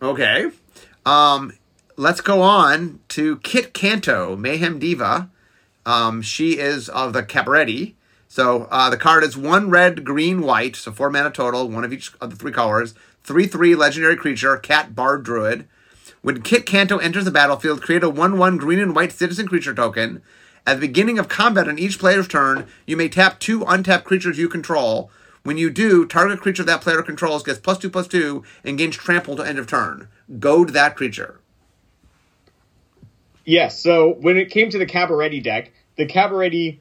Okay. 0.01 0.49
Um, 1.05 1.51
let's 1.97 2.21
go 2.21 2.41
on 2.41 2.99
to 3.09 3.37
Kitt 3.37 3.73
Kanto, 3.73 4.35
Mayhem 4.35 4.79
Diva. 4.79 5.29
Um, 5.85 6.21
she 6.21 6.57
is 6.59 6.89
of 6.89 7.13
the 7.13 7.23
Cabaretti. 7.23 7.93
So 8.27 8.67
uh, 8.71 8.89
the 8.89 8.97
card 8.97 9.23
is 9.23 9.35
one 9.35 9.69
red, 9.69 10.05
green, 10.05 10.41
white, 10.41 10.75
so 10.75 10.91
four 10.91 11.09
mana 11.09 11.31
total, 11.31 11.67
one 11.67 11.83
of 11.83 11.91
each 11.91 12.11
of 12.21 12.29
the 12.29 12.35
three 12.35 12.51
colors. 12.51 12.93
3 13.23 13.45
3 13.45 13.75
legendary 13.75 14.15
creature, 14.15 14.57
Cat 14.57 14.95
Bard 14.95 15.23
Druid. 15.23 15.67
When 16.21 16.41
Kitt 16.41 16.65
Kanto 16.65 16.97
enters 16.97 17.25
the 17.25 17.31
battlefield, 17.31 17.81
create 17.81 18.03
a 18.03 18.09
1 18.09 18.37
1 18.37 18.57
green 18.57 18.79
and 18.79 18.95
white 18.95 19.11
citizen 19.11 19.47
creature 19.47 19.73
token. 19.73 20.21
At 20.65 20.75
the 20.75 20.87
beginning 20.87 21.17
of 21.17 21.27
combat 21.27 21.67
on 21.67 21.79
each 21.79 21.99
player's 21.99 22.27
turn, 22.27 22.67
you 22.85 22.95
may 22.95 23.09
tap 23.09 23.39
two 23.39 23.63
untapped 23.63 24.05
creatures 24.05 24.37
you 24.37 24.47
control. 24.47 25.09
When 25.43 25.57
you 25.57 25.71
do, 25.71 26.05
target 26.05 26.39
creature 26.39 26.63
that 26.63 26.81
player 26.81 27.01
controls 27.01 27.43
gets 27.43 27.59
plus 27.59 27.79
two 27.79 27.89
plus 27.89 28.07
two 28.07 28.43
and 28.63 28.77
gains 28.77 28.95
trample 28.95 29.35
to 29.35 29.43
end 29.43 29.57
of 29.57 29.65
turn. 29.65 30.07
Goad 30.39 30.69
that 30.69 30.95
creature. 30.95 31.40
Yes, 33.45 33.81
so 33.81 34.13
when 34.13 34.37
it 34.37 34.51
came 34.51 34.69
to 34.69 34.77
the 34.77 34.85
Cabaretti 34.85 35.41
deck, 35.41 35.71
the 35.97 36.05
Cabaretti 36.05 36.79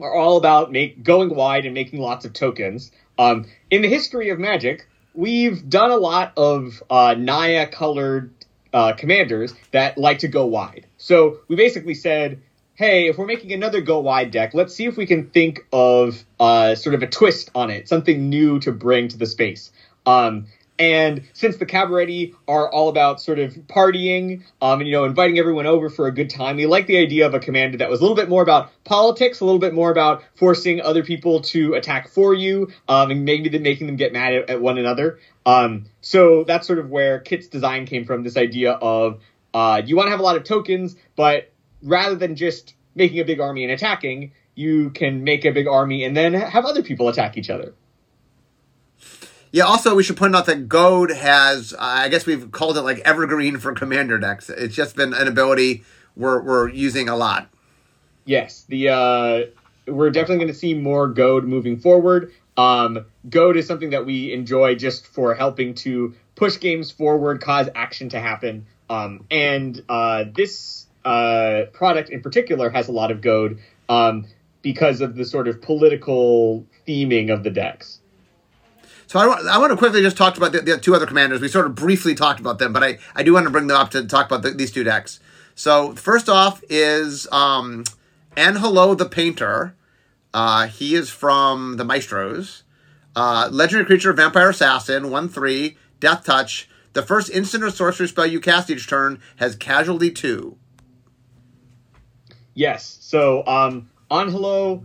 are 0.00 0.14
all 0.14 0.36
about 0.36 0.72
make, 0.72 1.02
going 1.02 1.34
wide 1.34 1.64
and 1.64 1.74
making 1.74 2.00
lots 2.00 2.24
of 2.24 2.32
tokens. 2.32 2.90
Um, 3.18 3.46
in 3.70 3.82
the 3.82 3.88
history 3.88 4.30
of 4.30 4.38
Magic, 4.38 4.88
we've 5.14 5.68
done 5.68 5.90
a 5.90 5.96
lot 5.96 6.32
of 6.36 6.82
uh, 6.88 7.14
Naya 7.18 7.66
colored 7.66 8.32
uh, 8.72 8.94
commanders 8.94 9.54
that 9.72 9.98
like 9.98 10.20
to 10.20 10.28
go 10.28 10.46
wide. 10.46 10.86
So 10.96 11.40
we 11.48 11.56
basically 11.56 11.94
said, 11.94 12.42
hey, 12.74 13.08
if 13.08 13.18
we're 13.18 13.26
making 13.26 13.52
another 13.52 13.80
go 13.80 14.00
wide 14.00 14.30
deck, 14.30 14.54
let's 14.54 14.74
see 14.74 14.86
if 14.86 14.96
we 14.96 15.06
can 15.06 15.28
think 15.28 15.60
of 15.72 16.24
uh, 16.38 16.74
sort 16.74 16.94
of 16.94 17.02
a 17.02 17.06
twist 17.06 17.50
on 17.54 17.70
it, 17.70 17.88
something 17.88 18.30
new 18.30 18.58
to 18.60 18.72
bring 18.72 19.08
to 19.08 19.18
the 19.18 19.26
space. 19.26 19.70
Um, 20.06 20.46
and 20.80 21.24
since 21.34 21.58
the 21.58 21.66
Cabaretti 21.66 22.34
are 22.48 22.72
all 22.72 22.88
about 22.88 23.20
sort 23.20 23.38
of 23.38 23.52
partying, 23.52 24.42
um, 24.62 24.80
and 24.80 24.88
you 24.88 24.92
know, 24.92 25.04
inviting 25.04 25.38
everyone 25.38 25.66
over 25.66 25.90
for 25.90 26.06
a 26.06 26.10
good 26.10 26.30
time, 26.30 26.56
we 26.56 26.64
like 26.64 26.86
the 26.86 26.96
idea 26.96 27.26
of 27.26 27.34
a 27.34 27.38
commander 27.38 27.76
that 27.78 27.90
was 27.90 28.00
a 28.00 28.02
little 28.02 28.16
bit 28.16 28.30
more 28.30 28.42
about 28.42 28.70
politics, 28.84 29.40
a 29.40 29.44
little 29.44 29.60
bit 29.60 29.74
more 29.74 29.90
about 29.90 30.24
forcing 30.34 30.80
other 30.80 31.04
people 31.04 31.42
to 31.42 31.74
attack 31.74 32.08
for 32.08 32.32
you, 32.32 32.72
um, 32.88 33.10
and 33.10 33.26
maybe 33.26 33.50
then 33.50 33.62
making 33.62 33.88
them 33.88 33.96
get 33.96 34.14
mad 34.14 34.32
at, 34.32 34.48
at 34.48 34.62
one 34.62 34.78
another. 34.78 35.18
Um, 35.44 35.84
so 36.00 36.44
that's 36.44 36.66
sort 36.66 36.78
of 36.78 36.88
where 36.88 37.20
Kitt's 37.20 37.48
design 37.48 37.84
came 37.84 38.06
from. 38.06 38.22
This 38.22 38.38
idea 38.38 38.72
of 38.72 39.20
uh, 39.52 39.82
you 39.84 39.96
want 39.96 40.06
to 40.06 40.12
have 40.12 40.20
a 40.20 40.22
lot 40.22 40.36
of 40.36 40.44
tokens, 40.44 40.96
but 41.14 41.52
rather 41.82 42.14
than 42.14 42.36
just 42.36 42.74
making 42.94 43.20
a 43.20 43.24
big 43.24 43.38
army 43.38 43.64
and 43.64 43.72
attacking, 43.72 44.32
you 44.54 44.88
can 44.88 45.24
make 45.24 45.44
a 45.44 45.50
big 45.50 45.66
army 45.66 46.04
and 46.04 46.16
then 46.16 46.32
have 46.32 46.64
other 46.64 46.82
people 46.82 47.10
attack 47.10 47.36
each 47.36 47.50
other. 47.50 47.74
Yeah, 49.52 49.64
also, 49.64 49.96
we 49.96 50.04
should 50.04 50.16
point 50.16 50.36
out 50.36 50.46
that 50.46 50.68
Goad 50.68 51.10
has, 51.10 51.72
uh, 51.72 51.78
I 51.80 52.08
guess 52.08 52.24
we've 52.24 52.52
called 52.52 52.76
it 52.76 52.82
like 52.82 53.00
evergreen 53.00 53.58
for 53.58 53.72
commander 53.72 54.18
decks. 54.18 54.48
It's 54.48 54.74
just 54.74 54.94
been 54.94 55.12
an 55.12 55.26
ability 55.26 55.82
we're, 56.16 56.40
we're 56.40 56.68
using 56.68 57.08
a 57.08 57.16
lot. 57.16 57.48
Yes, 58.24 58.64
the 58.68 58.90
uh, 58.90 59.40
we're 59.90 60.10
definitely 60.10 60.36
going 60.36 60.52
to 60.52 60.58
see 60.58 60.74
more 60.74 61.08
Goad 61.08 61.44
moving 61.44 61.78
forward. 61.78 62.32
Um, 62.56 63.06
Goad 63.28 63.56
is 63.56 63.66
something 63.66 63.90
that 63.90 64.06
we 64.06 64.32
enjoy 64.32 64.74
just 64.74 65.06
for 65.06 65.34
helping 65.34 65.74
to 65.76 66.14
push 66.36 66.60
games 66.60 66.90
forward, 66.90 67.40
cause 67.40 67.68
action 67.74 68.10
to 68.10 68.20
happen. 68.20 68.66
Um, 68.88 69.24
and 69.30 69.82
uh, 69.88 70.24
this 70.32 70.86
uh, 71.04 71.62
product 71.72 72.10
in 72.10 72.22
particular 72.22 72.70
has 72.70 72.88
a 72.88 72.92
lot 72.92 73.10
of 73.10 73.20
Goad 73.20 73.60
um, 73.88 74.26
because 74.62 75.00
of 75.00 75.16
the 75.16 75.24
sort 75.24 75.48
of 75.48 75.62
political 75.62 76.66
theming 76.86 77.32
of 77.32 77.42
the 77.42 77.50
decks. 77.50 77.99
So 79.10 79.18
I, 79.18 79.54
I 79.54 79.58
want 79.58 79.72
to 79.72 79.76
quickly 79.76 80.02
just 80.02 80.16
talk 80.16 80.36
about 80.36 80.52
the, 80.52 80.60
the, 80.60 80.78
two 80.78 80.94
other 80.94 81.04
commanders. 81.04 81.40
We 81.40 81.48
sort 81.48 81.66
of 81.66 81.74
briefly 81.74 82.14
talked 82.14 82.38
about 82.38 82.60
them, 82.60 82.72
but 82.72 82.84
I, 82.84 82.98
I 83.12 83.24
do 83.24 83.32
want 83.32 83.42
to 83.42 83.50
bring 83.50 83.66
them 83.66 83.76
up 83.76 83.90
to 83.90 84.06
talk 84.06 84.26
about 84.26 84.42
the, 84.42 84.52
these 84.52 84.70
two 84.70 84.84
decks. 84.84 85.18
So 85.56 85.96
first 85.96 86.28
off 86.28 86.62
is 86.68 87.26
um, 87.32 87.82
Anhelo 88.36 88.96
the 88.96 89.06
Painter. 89.06 89.74
Uh, 90.32 90.68
he 90.68 90.94
is 90.94 91.10
from 91.10 91.76
the 91.76 91.84
Maestros. 91.84 92.62
Uh, 93.16 93.48
legendary 93.50 93.84
creature, 93.84 94.12
Vampire 94.12 94.50
Assassin, 94.50 95.10
1 95.10 95.28
3, 95.28 95.76
Death 95.98 96.24
Touch. 96.24 96.68
The 96.92 97.02
first 97.02 97.30
instant 97.30 97.64
or 97.64 97.70
sorcery 97.70 98.06
spell 98.06 98.26
you 98.26 98.38
cast 98.38 98.70
each 98.70 98.88
turn 98.88 99.20
has 99.38 99.56
Casualty 99.56 100.12
2. 100.12 100.56
Yes. 102.54 102.98
So, 103.00 103.44
um, 103.48 103.90
Anhelo 104.08 104.84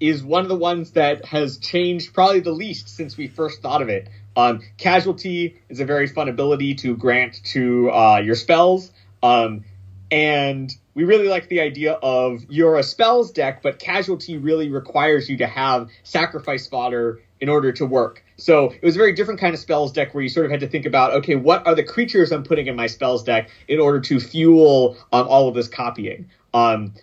is 0.00 0.22
one 0.22 0.42
of 0.42 0.48
the 0.48 0.56
ones 0.56 0.92
that 0.92 1.24
has 1.24 1.58
changed 1.58 2.14
probably 2.14 2.40
the 2.40 2.52
least 2.52 2.88
since 2.88 3.16
we 3.16 3.28
first 3.28 3.62
thought 3.62 3.82
of 3.82 3.88
it. 3.88 4.08
Um, 4.36 4.60
casualty 4.76 5.56
is 5.68 5.80
a 5.80 5.84
very 5.84 6.06
fun 6.06 6.28
ability 6.28 6.74
to 6.76 6.96
grant 6.96 7.42
to 7.46 7.90
uh, 7.90 8.18
your 8.18 8.36
spells. 8.36 8.92
Um, 9.22 9.64
and 10.10 10.72
we 10.94 11.04
really 11.04 11.28
like 11.28 11.48
the 11.48 11.60
idea 11.60 11.92
of 11.94 12.44
you're 12.48 12.76
a 12.76 12.82
spells 12.82 13.30
deck, 13.30 13.62
but 13.62 13.78
casualty 13.78 14.38
really 14.38 14.68
requires 14.68 15.28
you 15.28 15.36
to 15.38 15.46
have 15.46 15.88
sacrifice 16.02 16.66
fodder 16.66 17.20
in 17.40 17.48
order 17.48 17.72
to 17.72 17.86
work. 17.86 18.24
So 18.36 18.70
it 18.70 18.82
was 18.82 18.94
a 18.94 18.98
very 18.98 19.12
different 19.12 19.40
kind 19.40 19.54
of 19.54 19.60
spells 19.60 19.92
deck 19.92 20.14
where 20.14 20.22
you 20.22 20.28
sort 20.28 20.46
of 20.46 20.52
had 20.52 20.60
to 20.60 20.68
think 20.68 20.86
about, 20.86 21.12
okay, 21.14 21.34
what 21.34 21.66
are 21.66 21.74
the 21.74 21.84
creatures 21.84 22.32
I'm 22.32 22.42
putting 22.44 22.66
in 22.66 22.76
my 22.76 22.86
spells 22.86 23.24
deck 23.24 23.50
in 23.66 23.80
order 23.80 24.00
to 24.00 24.20
fuel 24.20 24.96
um, 25.12 25.26
all 25.28 25.48
of 25.48 25.54
this 25.54 25.68
copying? 25.68 26.28
Um, 26.54 26.94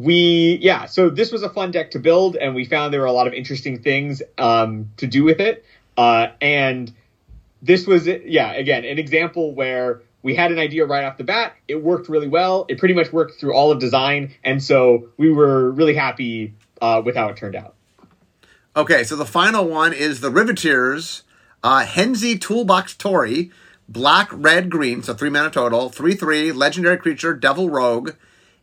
we 0.00 0.58
yeah 0.62 0.86
so 0.86 1.10
this 1.10 1.30
was 1.30 1.42
a 1.42 1.50
fun 1.50 1.70
deck 1.70 1.90
to 1.90 1.98
build 1.98 2.34
and 2.36 2.54
we 2.54 2.64
found 2.64 2.92
there 2.92 3.00
were 3.00 3.06
a 3.06 3.12
lot 3.12 3.26
of 3.26 3.34
interesting 3.34 3.82
things 3.82 4.22
um, 4.38 4.90
to 4.96 5.06
do 5.06 5.24
with 5.24 5.40
it. 5.40 5.64
Uh, 5.96 6.28
and 6.40 6.92
this 7.60 7.86
was 7.86 8.06
yeah 8.06 8.52
again 8.52 8.84
an 8.84 8.98
example 8.98 9.54
where 9.54 10.00
we 10.22 10.34
had 10.34 10.52
an 10.52 10.58
idea 10.58 10.86
right 10.86 11.04
off 11.04 11.18
the 11.18 11.24
bat. 11.24 11.54
It 11.68 11.82
worked 11.82 12.08
really 12.08 12.28
well. 12.28 12.66
It 12.68 12.78
pretty 12.78 12.94
much 12.94 13.12
worked 13.12 13.38
through 13.38 13.54
all 13.54 13.70
of 13.70 13.78
design 13.78 14.34
and 14.42 14.62
so 14.62 15.08
we 15.18 15.30
were 15.30 15.70
really 15.70 15.94
happy 15.94 16.54
uh, 16.80 17.02
with 17.04 17.14
how 17.14 17.28
it 17.28 17.36
turned 17.36 17.56
out. 17.56 17.74
Okay 18.74 19.04
so 19.04 19.16
the 19.16 19.26
final 19.26 19.66
one 19.66 19.92
is 19.92 20.20
the 20.20 20.30
riveteers 20.30 21.24
uh, 21.62 21.84
Henzie 21.84 22.38
Toolbox 22.38 22.94
Torre 22.94 23.50
black 23.86 24.30
red 24.32 24.70
green 24.70 25.02
so 25.02 25.12
three 25.12 25.28
mana 25.28 25.50
total 25.50 25.90
3-3 25.90 26.54
legendary 26.54 26.96
creature 26.96 27.34
devil 27.34 27.68
rogue 27.68 28.12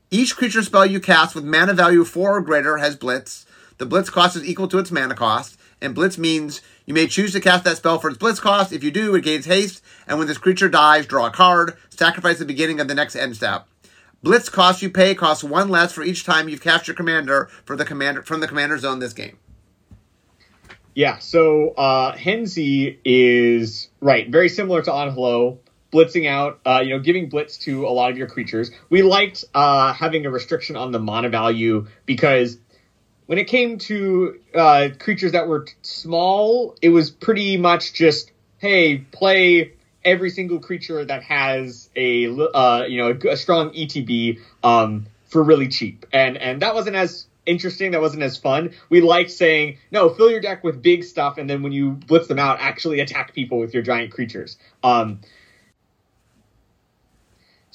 each 0.10 0.38
creature 0.38 0.64
spell 0.64 0.86
you 0.86 1.02
cast 1.02 1.36
with 1.36 1.44
mana 1.44 1.74
value 1.74 2.06
4 2.06 2.38
or 2.38 2.42
greater 2.42 2.78
has 2.78 2.96
Blitz. 2.96 3.46
The 3.78 3.86
Blitz 3.86 4.10
cost 4.10 4.38
is 4.38 4.46
equal 4.46 4.70
to 4.70 4.80
its 4.80 4.90
mana 4.90 5.16
cost, 5.16 5.60
and 5.82 5.94
Blitz 5.94 6.18
means 6.18 6.62
you 6.86 6.94
may 6.94 7.08
choose 7.08 7.34
to 7.34 7.42
cast 7.42 7.66
that 7.66 7.78
spell 7.78 8.00
for 8.00 8.10
its 8.10 8.18
Blitz 8.18 8.40
cost. 8.40 8.72
If 8.72 8.86
you 8.86 8.92
do, 8.92 9.14
it 9.16 9.26
gains 9.26 9.46
haste, 9.46 9.84
and 10.08 10.18
when 10.18 10.28
this 10.28 10.38
creature 10.38 10.70
dies, 10.70 11.06
draw 11.06 11.28
a 11.28 11.32
card, 11.32 11.76
sacrifice 11.90 12.40
the 12.40 12.46
beginning 12.46 12.80
of 12.80 12.88
the 12.88 12.96
next 12.96 13.18
end 13.18 13.36
step. 13.36 13.68
Blitz 14.24 14.48
cost 14.48 14.82
you 14.82 14.90
pay 14.90 15.14
costs 15.14 15.44
one 15.44 15.68
less 15.68 15.92
for 15.92 16.04
each 16.04 16.24
time 16.24 16.48
you've 16.48 16.62
cast 16.62 16.88
your 16.88 16.96
commander 16.96 17.50
for 17.66 17.76
the 17.76 17.86
commander 17.86 18.24
from 18.24 18.40
the 18.40 18.48
commander 18.48 18.78
zone 18.78 19.00
this 19.00 19.14
game. 19.14 19.38
Yeah, 20.96 21.20
so 21.20 21.72
uh, 21.72 22.16
Henzie 22.16 22.98
is 23.06 23.90
right, 24.02 24.28
very 24.30 24.50
similar 24.50 24.82
to 24.82 24.90
Anhelo 24.90 25.60
blitzing 25.98 26.28
out, 26.28 26.60
uh, 26.66 26.82
you 26.84 26.92
know, 26.92 27.00
giving 27.00 27.30
blitz 27.30 27.58
to 27.60 27.88
a 27.88 27.90
lot 27.90 28.12
of 28.12 28.18
your 28.18 28.28
creatures. 28.28 28.70
We 28.90 29.02
liked 29.02 29.46
uh, 29.54 29.94
having 29.94 30.26
a 30.26 30.30
restriction 30.30 30.76
on 30.76 30.92
the 30.92 31.00
mana 31.00 31.30
value 31.30 31.88
because 32.06 32.60
when 33.26 33.40
it 33.40 33.46
came 33.46 33.80
to 33.80 34.40
uh, 34.54 34.90
creatures 35.00 35.32
that 35.32 35.48
were 35.48 35.66
small, 35.82 36.76
it 36.82 36.90
was 36.90 37.10
pretty 37.10 37.58
much 37.58 37.94
just, 37.94 38.32
hey, 38.60 38.98
play 38.98 39.74
every 40.06 40.30
single 40.30 40.60
creature 40.60 41.04
that 41.04 41.24
has 41.24 41.90
a 41.96 42.28
uh, 42.28 42.86
you 42.88 42.98
know 42.98 43.10
a, 43.10 43.34
a 43.34 43.38
strong 43.38 43.72
ETB 43.72 44.40
um, 44.64 45.08
for 45.26 45.44
really 45.44 45.68
cheap, 45.68 46.06
and 46.14 46.38
and 46.38 46.62
that 46.62 46.76
wasn't 46.76 46.96
as 46.96 47.28
interesting. 47.46 47.92
That 47.92 48.02
wasn't 48.02 48.24
as 48.24 48.38
fun. 48.38 48.74
We 48.90 49.02
liked 49.02 49.32
saying, 49.32 49.78
no, 49.92 50.10
fill 50.10 50.30
your 50.30 50.42
deck 50.42 50.64
with 50.64 50.82
big 50.82 51.04
stuff, 51.04 51.38
and 51.38 51.50
then 51.50 51.64
when 51.64 51.72
you 51.72 51.92
blitz 51.92 52.28
them 52.28 52.40
out, 52.40 52.60
actually 52.60 53.00
attack 53.00 53.34
people 53.34 53.60
with 53.60 53.74
your 53.74 53.84
giant 53.84 54.12
creatures. 54.12 54.58
Um, 54.84 55.22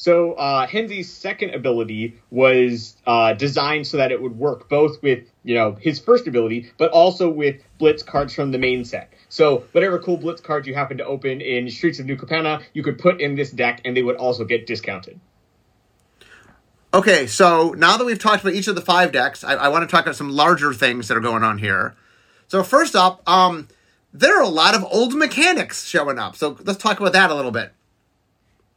So 0.02 0.32
uh, 0.32 0.66
Henzie's 0.66 1.12
second 1.12 1.54
ability 1.54 2.18
was 2.32 2.96
uh, 3.06 3.34
designed 3.34 3.86
so 3.86 3.98
that 3.98 4.10
it 4.10 4.20
would 4.20 4.36
work 4.36 4.68
both 4.68 5.00
with 5.00 5.22
you 5.44 5.54
know 5.54 5.76
his 5.80 6.00
first 6.00 6.26
ability, 6.26 6.72
but 6.76 6.90
also 6.90 7.30
with 7.30 7.62
Blitz 7.78 8.02
cards 8.02 8.34
from 8.34 8.50
the 8.50 8.58
main 8.58 8.84
set. 8.84 9.12
So 9.28 9.58
whatever 9.70 10.00
cool 10.00 10.16
Blitz 10.16 10.40
cards 10.40 10.66
you 10.66 10.74
happen 10.74 10.98
to 10.98 11.06
open 11.06 11.40
in 11.40 11.70
Streets 11.70 12.00
of 12.00 12.06
New 12.06 12.16
Capenna, 12.16 12.64
you 12.72 12.82
could 12.82 12.98
put 12.98 13.20
in 13.20 13.36
this 13.36 13.52
deck, 13.52 13.80
and 13.84 13.96
they 13.96 14.02
would 14.02 14.16
also 14.16 14.44
get 14.44 14.66
discounted. 14.66 15.20
Okay, 16.92 17.28
so 17.28 17.70
now 17.70 17.96
that 17.96 18.04
we've 18.04 18.18
talked 18.18 18.42
about 18.42 18.54
each 18.54 18.66
of 18.66 18.74
the 18.74 18.82
five 18.82 19.12
decks, 19.12 19.44
I, 19.44 19.54
I 19.54 19.68
want 19.68 19.88
to 19.88 19.96
talk 19.96 20.04
about 20.04 20.16
some 20.16 20.30
larger 20.30 20.74
things 20.74 21.06
that 21.06 21.16
are 21.16 21.20
going 21.20 21.44
on 21.44 21.58
here. 21.58 21.94
So 22.48 22.64
first 22.64 22.96
up, 22.96 23.22
um, 23.30 23.68
there 24.12 24.36
are 24.36 24.42
a 24.42 24.48
lot 24.48 24.74
of 24.74 24.82
old 24.82 25.14
mechanics 25.14 25.84
showing 25.84 26.18
up. 26.18 26.34
So 26.34 26.58
let's 26.64 26.82
talk 26.82 26.98
about 26.98 27.12
that 27.12 27.30
a 27.30 27.36
little 27.36 27.52
bit. 27.52 27.72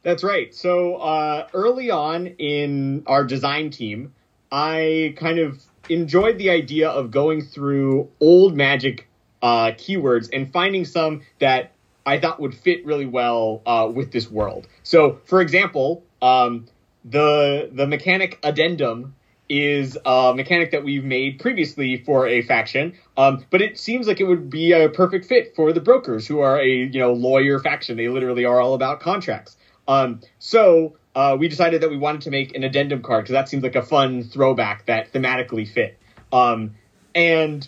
That's 0.06 0.24
right. 0.24 0.54
So 0.54 0.98
uh, 0.98 1.48
early 1.56 1.90
on 1.90 2.28
in 2.28 3.02
our 3.08 3.24
design 3.24 3.72
team, 3.72 4.14
I 4.52 5.16
kind 5.18 5.40
of 5.40 5.64
enjoyed 5.90 6.38
the 6.38 6.52
idea 6.52 6.90
of 6.90 7.10
going 7.10 7.42
through 7.42 8.12
old 8.20 8.56
magic 8.56 9.08
uh, 9.42 9.72
keywords 9.72 10.30
and 10.32 10.54
finding 10.54 10.86
some 10.86 11.24
that 11.40 11.72
I 12.06 12.20
thought 12.20 12.40
would 12.40 12.54
fit 12.54 12.86
really 12.86 13.08
well 13.08 13.64
uh, 13.66 13.90
with 13.92 14.12
this 14.12 14.30
world. 14.30 14.68
So, 14.84 15.20
for 15.26 15.42
example, 15.42 16.04
um, 16.22 16.68
the 17.04 17.72
the 17.74 17.88
mechanic 17.88 18.38
addendum 18.44 19.16
is 19.50 19.98
a 20.06 20.34
mechanic 20.36 20.70
that 20.70 20.84
we've 20.84 21.04
made 21.04 21.40
previously 21.40 21.98
for 21.98 22.28
a 22.28 22.44
faction, 22.44 22.94
um, 23.18 23.44
but 23.50 23.60
it 23.60 23.80
seems 23.80 24.08
like 24.08 24.20
it 24.20 24.26
would 24.26 24.52
be 24.52 24.72
a 24.72 24.88
perfect 24.88 25.26
fit 25.26 25.56
for 25.56 25.74
the 25.74 25.82
brokers, 25.82 26.28
who 26.28 26.42
are 26.42 26.60
a 26.60 26.68
you 26.68 27.00
know 27.00 27.14
lawyer 27.14 27.58
faction. 27.58 27.98
They 27.98 28.08
literally 28.08 28.46
are 28.46 28.62
all 28.62 28.76
about 28.76 29.00
contracts. 29.00 29.58
Um, 29.88 30.22
so 30.40 30.98
uh, 31.16 31.38
we 31.40 31.48
decided 31.48 31.82
that 31.82 31.90
we 31.90 31.98
wanted 31.98 32.22
to 32.22 32.32
make 32.32 32.56
an 32.56 32.64
addendum 32.64 33.02
card 33.02 33.24
because 33.24 33.34
that 33.34 33.50
seems 33.50 33.64
like 33.64 33.76
a 33.76 33.82
fun 33.82 34.24
throwback 34.24 34.86
that 34.88 35.14
thematically 35.14 35.68
fit. 35.68 35.98
Um, 36.32 36.76
and 37.14 37.68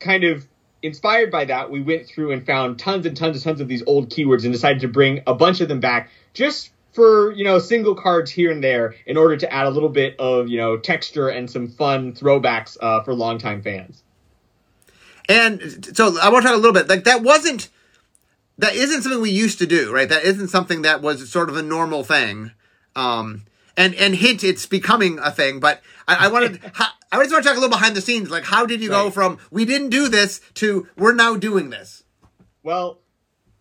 kind 0.00 0.24
of 0.24 0.46
inspired 0.82 1.30
by 1.30 1.46
that, 1.46 1.70
we 1.70 1.80
went 1.80 2.06
through 2.06 2.32
and 2.32 2.44
found 2.44 2.78
tons 2.78 3.06
and 3.06 3.16
tons 3.16 3.36
and 3.36 3.44
tons 3.44 3.60
of 3.60 3.68
these 3.68 3.82
old 3.86 4.10
keywords 4.10 4.44
and 4.44 4.52
decided 4.52 4.80
to 4.80 4.88
bring 4.88 5.22
a 5.26 5.34
bunch 5.34 5.60
of 5.60 5.68
them 5.68 5.80
back 5.80 6.10
just 6.34 6.70
for 6.92 7.32
you 7.32 7.44
know 7.44 7.58
single 7.58 7.94
cards 7.94 8.30
here 8.30 8.50
and 8.50 8.62
there 8.62 8.94
in 9.06 9.16
order 9.16 9.36
to 9.36 9.52
add 9.52 9.66
a 9.66 9.70
little 9.70 9.88
bit 9.88 10.18
of 10.18 10.48
you 10.48 10.56
know 10.56 10.76
texture 10.76 11.28
and 11.28 11.50
some 11.50 11.68
fun 11.68 12.12
throwbacks 12.12 12.76
uh, 12.80 13.02
for 13.02 13.14
longtime 13.14 13.62
fans. 13.62 14.02
And 15.28 15.96
so 15.96 16.18
I 16.20 16.28
want 16.28 16.42
to 16.42 16.48
talk 16.48 16.56
a 16.56 16.60
little 16.60 16.72
bit 16.72 16.88
like 16.88 17.04
that 17.04 17.22
wasn't 17.22 17.68
that 18.58 18.74
isn't 18.74 19.02
something 19.02 19.20
we 19.20 19.30
used 19.30 19.58
to 19.58 19.66
do, 19.66 19.92
right? 19.92 20.08
That 20.08 20.24
isn't 20.24 20.48
something 20.48 20.82
that 20.82 21.02
was 21.02 21.30
sort 21.30 21.48
of 21.48 21.56
a 21.56 21.62
normal 21.62 22.04
thing. 22.04 22.52
Um, 22.94 23.44
and 23.76 23.94
and 23.94 24.14
hint, 24.14 24.44
it's 24.44 24.66
becoming 24.66 25.18
a 25.18 25.30
thing. 25.30 25.60
But 25.60 25.82
I, 26.06 26.26
I 26.26 26.28
wanted, 26.28 26.60
I 26.78 27.18
just 27.18 27.32
want 27.32 27.42
to 27.44 27.48
talk 27.48 27.56
a 27.56 27.60
little 27.60 27.68
behind 27.68 27.96
the 27.96 28.00
scenes. 28.00 28.30
Like, 28.30 28.44
how 28.44 28.66
did 28.66 28.80
you 28.80 28.90
right. 28.90 29.04
go 29.04 29.10
from 29.10 29.38
we 29.50 29.64
didn't 29.64 29.90
do 29.90 30.08
this 30.08 30.40
to 30.54 30.88
we're 30.96 31.14
now 31.14 31.36
doing 31.36 31.70
this? 31.70 32.04
Well, 32.62 33.00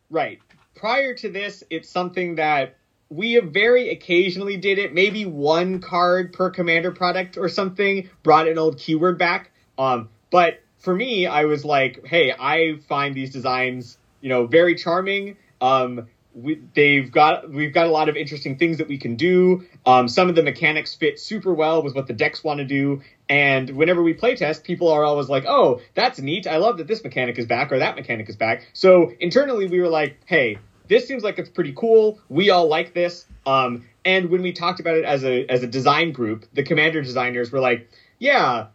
right. 0.09 0.39
Prior 0.75 1.15
to 1.15 1.29
this, 1.29 1.63
it's 1.69 1.89
something 1.89 2.35
that 2.35 2.75
we 3.09 3.39
very 3.39 3.89
occasionally 3.89 4.57
did 4.57 4.79
it. 4.79 4.93
Maybe 4.93 5.25
one 5.25 5.81
card 5.81 6.33
per 6.33 6.49
commander 6.49 6.91
product 6.91 7.37
or 7.37 7.47
something 7.47 8.09
brought 8.21 8.47
an 8.47 8.57
old 8.57 8.77
keyword 8.77 9.17
back. 9.17 9.51
Um, 9.77 10.09
but 10.31 10.61
for 10.79 10.95
me, 10.95 11.27
I 11.27 11.45
was 11.45 11.63
like, 11.63 12.05
hey, 12.05 12.33
I 12.37 12.77
find 12.87 13.15
these 13.15 13.31
designs 13.31 13.97
you 14.23 14.29
know, 14.29 14.47
very 14.47 14.73
charming. 14.73 15.35
Um, 15.59 16.07
we, 16.33 16.59
they've 16.73 17.11
got 17.11 17.51
we've 17.51 17.73
got 17.73 17.85
a 17.85 17.91
lot 17.91 18.07
of 18.07 18.15
interesting 18.15 18.57
things 18.57 18.77
that 18.77 18.87
we 18.87 18.97
can 18.97 19.17
do. 19.17 19.65
Um, 19.85 20.07
some 20.07 20.29
of 20.29 20.35
the 20.35 20.41
mechanics 20.41 20.95
fit 20.95 21.19
super 21.19 21.53
well 21.53 21.83
with 21.83 21.93
what 21.93 22.07
the 22.07 22.13
decks 22.13 22.41
want 22.41 22.59
to 22.59 22.65
do. 22.65 23.01
And 23.29 23.69
whenever 23.71 24.01
we 24.01 24.13
playtest, 24.13 24.63
people 24.63 24.87
are 24.87 25.03
always 25.03 25.27
like, 25.27 25.43
"Oh, 25.45 25.81
that's 25.93 26.19
neat! 26.19 26.47
I 26.47 26.55
love 26.55 26.77
that 26.77 26.87
this 26.87 27.03
mechanic 27.03 27.37
is 27.37 27.45
back 27.45 27.71
or 27.71 27.79
that 27.79 27.95
mechanic 27.95 28.29
is 28.29 28.37
back." 28.37 28.65
So 28.71 29.11
internally, 29.19 29.67
we 29.67 29.81
were 29.81 29.89
like, 29.89 30.17
"Hey, 30.25 30.57
this 30.87 31.05
seems 31.05 31.21
like 31.21 31.37
it's 31.37 31.49
pretty 31.49 31.73
cool. 31.73 32.17
We 32.29 32.49
all 32.49 32.67
like 32.67 32.93
this." 32.93 33.25
Um, 33.45 33.85
and 34.05 34.29
when 34.29 34.41
we 34.41 34.53
talked 34.53 34.79
about 34.79 34.95
it 34.95 35.03
as 35.03 35.25
a 35.25 35.45
as 35.47 35.63
a 35.63 35.67
design 35.67 36.13
group, 36.13 36.45
the 36.53 36.63
commander 36.63 37.01
designers 37.01 37.51
were 37.51 37.59
like, 37.59 37.89
"Yeah, 38.19 38.67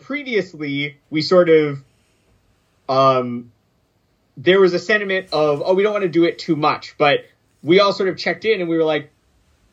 previously 0.00 0.96
we 1.10 1.20
sort 1.20 1.50
of 1.50 1.84
um, 2.88 3.51
there 4.36 4.60
was 4.60 4.74
a 4.74 4.78
sentiment 4.78 5.28
of, 5.32 5.62
oh, 5.64 5.74
we 5.74 5.82
don't 5.82 5.92
want 5.92 6.02
to 6.02 6.08
do 6.08 6.24
it 6.24 6.38
too 6.38 6.56
much, 6.56 6.96
but 6.98 7.26
we 7.62 7.80
all 7.80 7.92
sort 7.92 8.08
of 8.08 8.16
checked 8.16 8.44
in 8.44 8.60
and 8.60 8.68
we 8.68 8.76
were 8.76 8.84
like, 8.84 9.10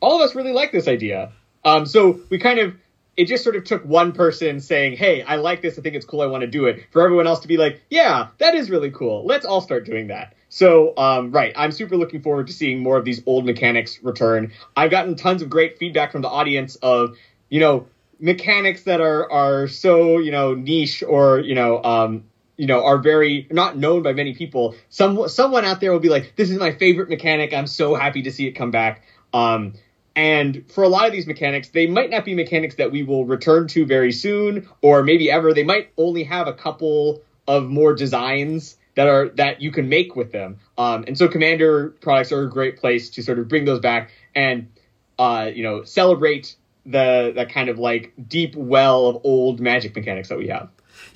all 0.00 0.16
of 0.16 0.22
us 0.22 0.34
really 0.34 0.52
like 0.52 0.72
this 0.72 0.88
idea. 0.88 1.32
Um, 1.64 1.86
so 1.86 2.20
we 2.30 2.38
kind 2.38 2.58
of, 2.58 2.76
it 3.16 3.26
just 3.26 3.44
sort 3.44 3.56
of 3.56 3.64
took 3.64 3.84
one 3.84 4.12
person 4.12 4.60
saying, 4.60 4.96
hey, 4.96 5.22
I 5.22 5.36
like 5.36 5.60
this, 5.60 5.78
I 5.78 5.82
think 5.82 5.94
it's 5.94 6.06
cool, 6.06 6.22
I 6.22 6.26
want 6.26 6.42
to 6.42 6.46
do 6.46 6.66
it, 6.66 6.86
for 6.90 7.02
everyone 7.02 7.26
else 7.26 7.40
to 7.40 7.48
be 7.48 7.56
like, 7.56 7.82
yeah, 7.90 8.28
that 8.38 8.54
is 8.54 8.70
really 8.70 8.90
cool. 8.90 9.26
Let's 9.26 9.44
all 9.44 9.60
start 9.60 9.84
doing 9.84 10.08
that. 10.08 10.34
So, 10.48 10.96
um, 10.96 11.30
right, 11.30 11.52
I'm 11.56 11.72
super 11.72 11.96
looking 11.96 12.22
forward 12.22 12.46
to 12.48 12.52
seeing 12.52 12.82
more 12.82 12.96
of 12.96 13.04
these 13.04 13.22
old 13.26 13.44
mechanics 13.44 14.02
return. 14.02 14.52
I've 14.76 14.90
gotten 14.90 15.16
tons 15.16 15.42
of 15.42 15.50
great 15.50 15.78
feedback 15.78 16.12
from 16.12 16.22
the 16.22 16.28
audience 16.28 16.76
of, 16.76 17.16
you 17.48 17.60
know, 17.60 17.86
mechanics 18.20 18.82
that 18.82 19.00
are 19.00 19.30
are 19.32 19.68
so 19.68 20.18
you 20.18 20.30
know 20.30 20.54
niche 20.54 21.02
or 21.02 21.40
you 21.40 21.54
know 21.54 21.82
um, 21.82 22.24
you 22.60 22.66
know 22.66 22.84
are 22.84 22.98
very 22.98 23.46
not 23.50 23.78
known 23.78 24.02
by 24.02 24.12
many 24.12 24.34
people. 24.34 24.74
Some 24.90 25.28
someone 25.30 25.64
out 25.64 25.80
there 25.80 25.92
will 25.92 25.98
be 25.98 26.10
like, 26.10 26.34
"This 26.36 26.50
is 26.50 26.58
my 26.58 26.72
favorite 26.72 27.08
mechanic. 27.08 27.54
I'm 27.54 27.66
so 27.66 27.94
happy 27.94 28.20
to 28.22 28.30
see 28.30 28.46
it 28.46 28.52
come 28.52 28.70
back." 28.70 29.02
Um, 29.32 29.72
and 30.14 30.64
for 30.70 30.84
a 30.84 30.88
lot 30.88 31.06
of 31.06 31.12
these 31.12 31.26
mechanics, 31.26 31.70
they 31.70 31.86
might 31.86 32.10
not 32.10 32.26
be 32.26 32.34
mechanics 32.34 32.74
that 32.74 32.92
we 32.92 33.02
will 33.02 33.24
return 33.24 33.66
to 33.68 33.86
very 33.86 34.12
soon, 34.12 34.68
or 34.82 35.02
maybe 35.02 35.30
ever. 35.30 35.54
They 35.54 35.62
might 35.62 35.88
only 35.96 36.24
have 36.24 36.48
a 36.48 36.52
couple 36.52 37.22
of 37.48 37.70
more 37.70 37.94
designs 37.94 38.76
that 38.94 39.08
are 39.08 39.30
that 39.36 39.62
you 39.62 39.70
can 39.70 39.88
make 39.88 40.14
with 40.14 40.30
them. 40.30 40.58
Um, 40.76 41.04
and 41.06 41.16
so 41.16 41.28
Commander 41.28 41.96
products 42.02 42.30
are 42.30 42.42
a 42.42 42.50
great 42.50 42.76
place 42.76 43.08
to 43.10 43.22
sort 43.22 43.38
of 43.38 43.48
bring 43.48 43.64
those 43.64 43.80
back 43.80 44.10
and 44.34 44.68
uh, 45.18 45.50
you 45.50 45.62
know 45.62 45.84
celebrate 45.84 46.56
the 46.84 47.32
that 47.36 47.48
kind 47.48 47.70
of 47.70 47.78
like 47.78 48.12
deep 48.28 48.54
well 48.54 49.06
of 49.06 49.22
old 49.24 49.60
Magic 49.60 49.96
mechanics 49.96 50.28
that 50.28 50.36
we 50.36 50.48
have. 50.48 50.68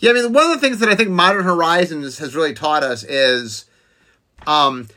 Yeah, 0.04 0.10
I 0.10 0.14
mean, 0.16 0.34
one 0.34 0.44
of 0.44 0.50
the 0.50 0.58
things 0.58 0.80
that 0.80 0.90
I 0.90 0.96
think 0.96 1.08
Modern 1.08 1.44
Horizons 1.44 2.18
has 2.18 2.36
really 2.36 2.52
taught 2.52 2.82
us 2.82 3.04
is 3.04 3.64
um, 4.46 4.88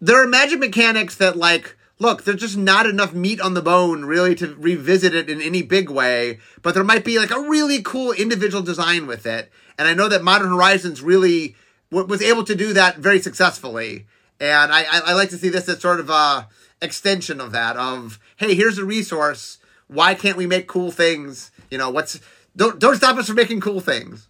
there 0.00 0.16
are 0.22 0.26
magic 0.26 0.58
mechanics 0.58 1.16
that, 1.16 1.36
like, 1.36 1.76
look, 1.98 2.24
there's 2.24 2.40
just 2.40 2.56
not 2.56 2.86
enough 2.86 3.12
meat 3.12 3.42
on 3.42 3.52
the 3.52 3.60
bone 3.60 4.06
really 4.06 4.34
to 4.36 4.54
revisit 4.54 5.14
it 5.14 5.28
in 5.28 5.42
any 5.42 5.60
big 5.60 5.90
way, 5.90 6.38
but 6.62 6.72
there 6.72 6.82
might 6.82 7.04
be 7.04 7.18
like 7.18 7.30
a 7.30 7.42
really 7.42 7.82
cool 7.82 8.12
individual 8.12 8.62
design 8.62 9.06
with 9.06 9.26
it. 9.26 9.52
And 9.76 9.86
I 9.86 9.92
know 9.92 10.08
that 10.08 10.22
Modern 10.22 10.48
Horizons 10.48 11.02
really 11.02 11.56
w- 11.90 12.08
was 12.08 12.22
able 12.22 12.44
to 12.44 12.54
do 12.54 12.72
that 12.72 12.96
very 12.96 13.20
successfully. 13.20 14.06
And 14.40 14.72
I, 14.72 14.84
I, 14.84 15.00
I 15.08 15.12
like 15.12 15.28
to 15.28 15.36
see 15.36 15.50
this 15.50 15.68
as 15.68 15.82
sort 15.82 16.00
of 16.00 16.08
a 16.08 16.48
extension 16.80 17.38
of 17.38 17.52
that 17.52 17.76
of, 17.76 18.18
hey, 18.36 18.54
here's 18.54 18.78
a 18.78 18.84
resource. 18.86 19.58
Why 19.88 20.14
can't 20.14 20.38
we 20.38 20.46
make 20.46 20.68
cool 20.68 20.90
things? 20.90 21.50
You 21.70 21.76
know, 21.76 21.90
what's 21.90 22.18
don't 22.56 22.78
don't 22.78 22.96
stop 22.96 23.18
us 23.18 23.26
from 23.26 23.36
making 23.36 23.60
cool 23.60 23.80
things. 23.80 24.26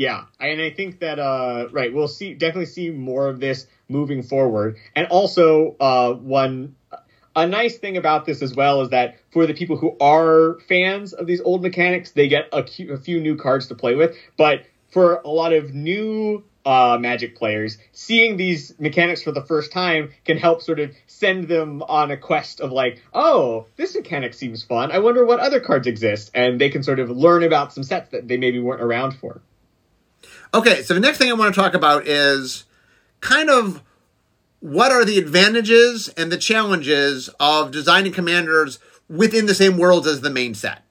Yeah, 0.00 0.24
and 0.40 0.62
I 0.62 0.70
think 0.70 1.00
that 1.00 1.18
uh, 1.18 1.68
right, 1.72 1.92
we'll 1.92 2.08
see 2.08 2.32
definitely 2.32 2.72
see 2.72 2.88
more 2.88 3.28
of 3.28 3.38
this 3.38 3.66
moving 3.86 4.22
forward. 4.22 4.78
And 4.96 5.06
also, 5.08 5.76
uh, 5.78 6.14
one 6.14 6.74
a 7.36 7.46
nice 7.46 7.76
thing 7.76 7.98
about 7.98 8.24
this 8.24 8.40
as 8.40 8.54
well 8.54 8.80
is 8.80 8.88
that 8.88 9.18
for 9.30 9.46
the 9.46 9.52
people 9.52 9.76
who 9.76 9.98
are 10.00 10.58
fans 10.70 11.12
of 11.12 11.26
these 11.26 11.42
old 11.42 11.60
mechanics, 11.60 12.12
they 12.12 12.28
get 12.28 12.48
a, 12.50 12.64
a 12.90 12.96
few 12.96 13.20
new 13.20 13.36
cards 13.36 13.66
to 13.66 13.74
play 13.74 13.94
with. 13.94 14.16
But 14.38 14.64
for 14.88 15.16
a 15.16 15.28
lot 15.28 15.52
of 15.52 15.74
new 15.74 16.44
uh, 16.64 16.96
Magic 16.98 17.36
players, 17.36 17.76
seeing 17.92 18.38
these 18.38 18.72
mechanics 18.78 19.22
for 19.22 19.32
the 19.32 19.44
first 19.44 19.70
time 19.70 20.12
can 20.24 20.38
help 20.38 20.62
sort 20.62 20.80
of 20.80 20.92
send 21.08 21.46
them 21.46 21.82
on 21.82 22.10
a 22.10 22.16
quest 22.16 22.62
of 22.62 22.72
like, 22.72 23.02
oh, 23.12 23.66
this 23.76 23.94
mechanic 23.94 24.32
seems 24.32 24.64
fun. 24.64 24.92
I 24.92 25.00
wonder 25.00 25.26
what 25.26 25.40
other 25.40 25.60
cards 25.60 25.86
exist, 25.86 26.30
and 26.32 26.58
they 26.58 26.70
can 26.70 26.82
sort 26.82 27.00
of 27.00 27.10
learn 27.10 27.42
about 27.42 27.74
some 27.74 27.82
sets 27.82 28.12
that 28.12 28.26
they 28.26 28.38
maybe 28.38 28.60
weren't 28.60 28.80
around 28.80 29.12
for. 29.12 29.42
Okay, 30.52 30.82
so 30.82 30.94
the 30.94 31.00
next 31.00 31.18
thing 31.18 31.30
I 31.30 31.34
want 31.34 31.54
to 31.54 31.60
talk 31.60 31.74
about 31.74 32.08
is 32.08 32.64
kind 33.20 33.50
of 33.50 33.82
what 34.58 34.90
are 34.90 35.04
the 35.04 35.18
advantages 35.18 36.08
and 36.16 36.30
the 36.30 36.36
challenges 36.36 37.30
of 37.38 37.70
designing 37.70 38.12
commanders 38.12 38.78
within 39.08 39.46
the 39.46 39.54
same 39.54 39.78
worlds 39.78 40.06
as 40.06 40.20
the 40.20 40.30
main 40.30 40.54
set. 40.54 40.82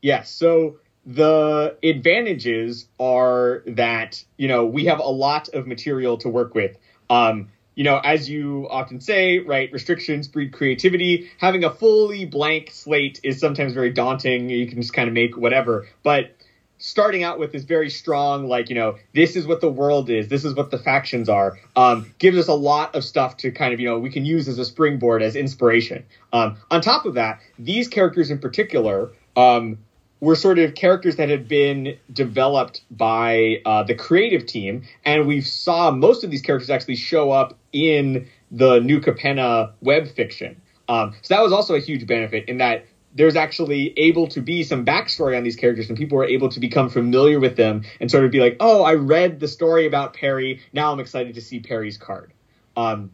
Yes, 0.00 0.30
so 0.30 0.78
the 1.04 1.76
advantages 1.82 2.88
are 2.98 3.62
that 3.66 4.24
you 4.36 4.48
know 4.48 4.64
we 4.64 4.86
have 4.86 4.98
a 4.98 5.08
lot 5.08 5.48
of 5.50 5.66
material 5.66 6.16
to 6.18 6.28
work 6.28 6.54
with. 6.54 6.76
Um, 7.10 7.48
you 7.74 7.84
know, 7.84 7.98
as 7.98 8.28
you 8.28 8.66
often 8.70 9.00
say, 9.00 9.38
right, 9.38 9.70
restrictions 9.70 10.28
breed 10.28 10.52
creativity. 10.52 11.30
Having 11.38 11.64
a 11.64 11.70
fully 11.70 12.24
blank 12.24 12.70
slate 12.72 13.20
is 13.22 13.38
sometimes 13.38 13.74
very 13.74 13.90
daunting. 13.90 14.48
You 14.48 14.66
can 14.66 14.80
just 14.80 14.94
kind 14.94 15.08
of 15.08 15.14
make 15.14 15.36
whatever. 15.36 15.86
But 16.02 16.34
starting 16.78 17.22
out 17.22 17.38
with 17.38 17.52
this 17.52 17.64
very 17.64 17.90
strong, 17.90 18.48
like, 18.48 18.68
you 18.68 18.74
know, 18.74 18.96
this 19.14 19.36
is 19.36 19.46
what 19.46 19.60
the 19.60 19.70
world 19.70 20.10
is, 20.10 20.28
this 20.28 20.44
is 20.44 20.54
what 20.54 20.70
the 20.70 20.78
factions 20.78 21.28
are, 21.28 21.58
um, 21.74 22.12
gives 22.18 22.36
us 22.36 22.48
a 22.48 22.54
lot 22.54 22.94
of 22.94 23.04
stuff 23.04 23.36
to 23.38 23.50
kind 23.50 23.72
of, 23.72 23.80
you 23.80 23.88
know, 23.88 23.98
we 23.98 24.10
can 24.10 24.24
use 24.24 24.48
as 24.48 24.58
a 24.58 24.64
springboard, 24.64 25.22
as 25.22 25.36
inspiration. 25.36 26.04
Um, 26.32 26.56
on 26.70 26.80
top 26.80 27.06
of 27.06 27.14
that, 27.14 27.40
these 27.58 27.88
characters 27.88 28.30
in 28.30 28.38
particular, 28.38 29.10
um, 29.36 29.78
were 30.20 30.34
sort 30.34 30.58
of 30.58 30.74
characters 30.74 31.16
that 31.16 31.28
had 31.28 31.46
been 31.46 31.96
developed 32.12 32.82
by 32.90 33.60
uh, 33.66 33.82
the 33.82 33.94
creative 33.94 34.46
team, 34.46 34.82
and 35.04 35.26
we 35.26 35.40
saw 35.40 35.90
most 35.90 36.24
of 36.24 36.30
these 36.30 36.40
characters 36.40 36.70
actually 36.70 36.96
show 36.96 37.30
up 37.30 37.58
in 37.72 38.26
the 38.50 38.80
New 38.80 39.00
Capenna 39.00 39.72
web 39.82 40.08
fiction. 40.08 40.60
Um, 40.88 41.14
so 41.22 41.34
that 41.34 41.42
was 41.42 41.52
also 41.52 41.74
a 41.74 41.80
huge 41.80 42.06
benefit 42.06 42.48
in 42.48 42.58
that 42.58 42.86
there's 43.16 43.34
actually 43.34 43.94
able 43.98 44.26
to 44.28 44.40
be 44.40 44.62
some 44.62 44.84
backstory 44.84 45.36
on 45.36 45.42
these 45.42 45.56
characters 45.56 45.88
and 45.88 45.96
people 45.96 46.18
are 46.18 46.24
able 46.24 46.50
to 46.50 46.60
become 46.60 46.90
familiar 46.90 47.40
with 47.40 47.56
them 47.56 47.82
and 47.98 48.10
sort 48.10 48.24
of 48.24 48.30
be 48.30 48.40
like, 48.40 48.56
oh, 48.60 48.82
I 48.82 48.94
read 48.94 49.40
the 49.40 49.48
story 49.48 49.86
about 49.86 50.14
Perrie. 50.14 50.60
Now 50.72 50.92
I'm 50.92 51.00
excited 51.00 51.34
to 51.34 51.40
see 51.40 51.60
Perrie's 51.60 51.96
card. 51.96 52.32
Um, 52.76 53.10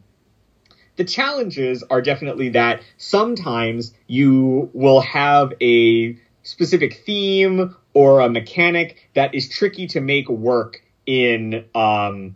the 0.97 1.05
challenges 1.05 1.83
are 1.89 2.01
definitely 2.01 2.49
that 2.49 2.81
sometimes 2.97 3.93
you 4.07 4.69
will 4.73 5.01
have 5.01 5.53
a 5.61 6.17
specific 6.43 7.01
theme 7.05 7.75
or 7.93 8.19
a 8.19 8.29
mechanic 8.29 9.09
that 9.15 9.33
is 9.33 9.47
tricky 9.49 9.87
to 9.87 10.01
make 10.01 10.27
work 10.27 10.83
in 11.05 11.65
um, 11.73 12.35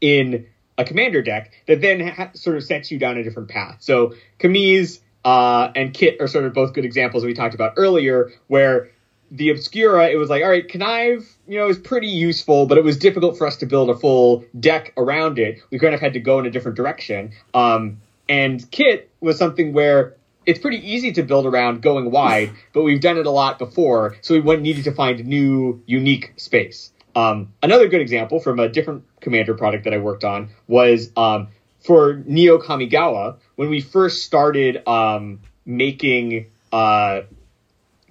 in 0.00 0.46
a 0.78 0.84
commander 0.84 1.22
deck 1.22 1.52
that 1.66 1.80
then 1.80 2.06
ha- 2.06 2.30
sort 2.34 2.56
of 2.56 2.62
sets 2.62 2.90
you 2.90 2.98
down 2.98 3.18
a 3.18 3.24
different 3.24 3.48
path. 3.48 3.76
So 3.80 4.14
Kamiz 4.38 5.00
uh, 5.24 5.70
and 5.74 5.94
Kitt 5.94 6.20
are 6.20 6.28
sort 6.28 6.44
of 6.44 6.52
both 6.52 6.72
good 6.72 6.84
examples 6.84 7.24
we 7.24 7.34
talked 7.34 7.54
about 7.54 7.74
earlier, 7.76 8.32
where 8.48 8.90
the 9.30 9.48
Obscura, 9.48 10.10
it 10.10 10.16
was 10.16 10.28
like, 10.28 10.42
all 10.42 10.50
right, 10.50 10.68
Connive, 10.68 11.26
you 11.48 11.58
know, 11.58 11.68
is 11.68 11.78
pretty 11.78 12.08
useful, 12.08 12.66
but 12.66 12.76
it 12.76 12.84
was 12.84 12.98
difficult 12.98 13.38
for 13.38 13.46
us 13.46 13.56
to 13.56 13.66
build 13.66 13.88
a 13.88 13.94
full 13.94 14.44
deck 14.60 14.92
around 14.96 15.38
it. 15.38 15.60
We 15.70 15.78
kind 15.78 15.94
of 15.94 16.00
had 16.00 16.12
to 16.12 16.20
go 16.20 16.38
in 16.38 16.46
a 16.46 16.50
different 16.50 16.76
direction. 16.76 17.32
Um, 17.54 18.00
and 18.28 18.70
Kitt 18.70 19.10
was 19.20 19.38
something 19.38 19.72
where 19.72 20.14
it's 20.44 20.58
pretty 20.58 20.86
easy 20.86 21.12
to 21.12 21.22
build 21.22 21.46
around 21.46 21.82
going 21.82 22.10
wide, 22.10 22.50
but 22.74 22.82
we've 22.82 23.00
done 23.00 23.16
it 23.16 23.26
a 23.26 23.30
lot 23.30 23.58
before, 23.58 24.16
so 24.20 24.38
we 24.38 24.56
needed 24.56 24.84
to 24.84 24.92
find 24.92 25.24
new, 25.24 25.82
unique 25.86 26.34
space. 26.36 26.92
Um, 27.14 27.52
another 27.62 27.88
good 27.88 28.00
example 28.00 28.38
from 28.40 28.58
a 28.58 28.68
different 28.68 29.04
commander 29.20 29.54
product 29.54 29.84
that 29.84 29.94
I 29.94 29.98
worked 29.98 30.24
on 30.24 30.50
was 30.66 31.10
um, 31.16 31.48
for 31.82 32.22
Neo 32.26 32.58
Kamigawa 32.58 33.38
when 33.56 33.70
we 33.70 33.80
first 33.80 34.24
started 34.24 34.86
um, 34.86 35.40
making 35.64 36.50
uh, 36.72 37.22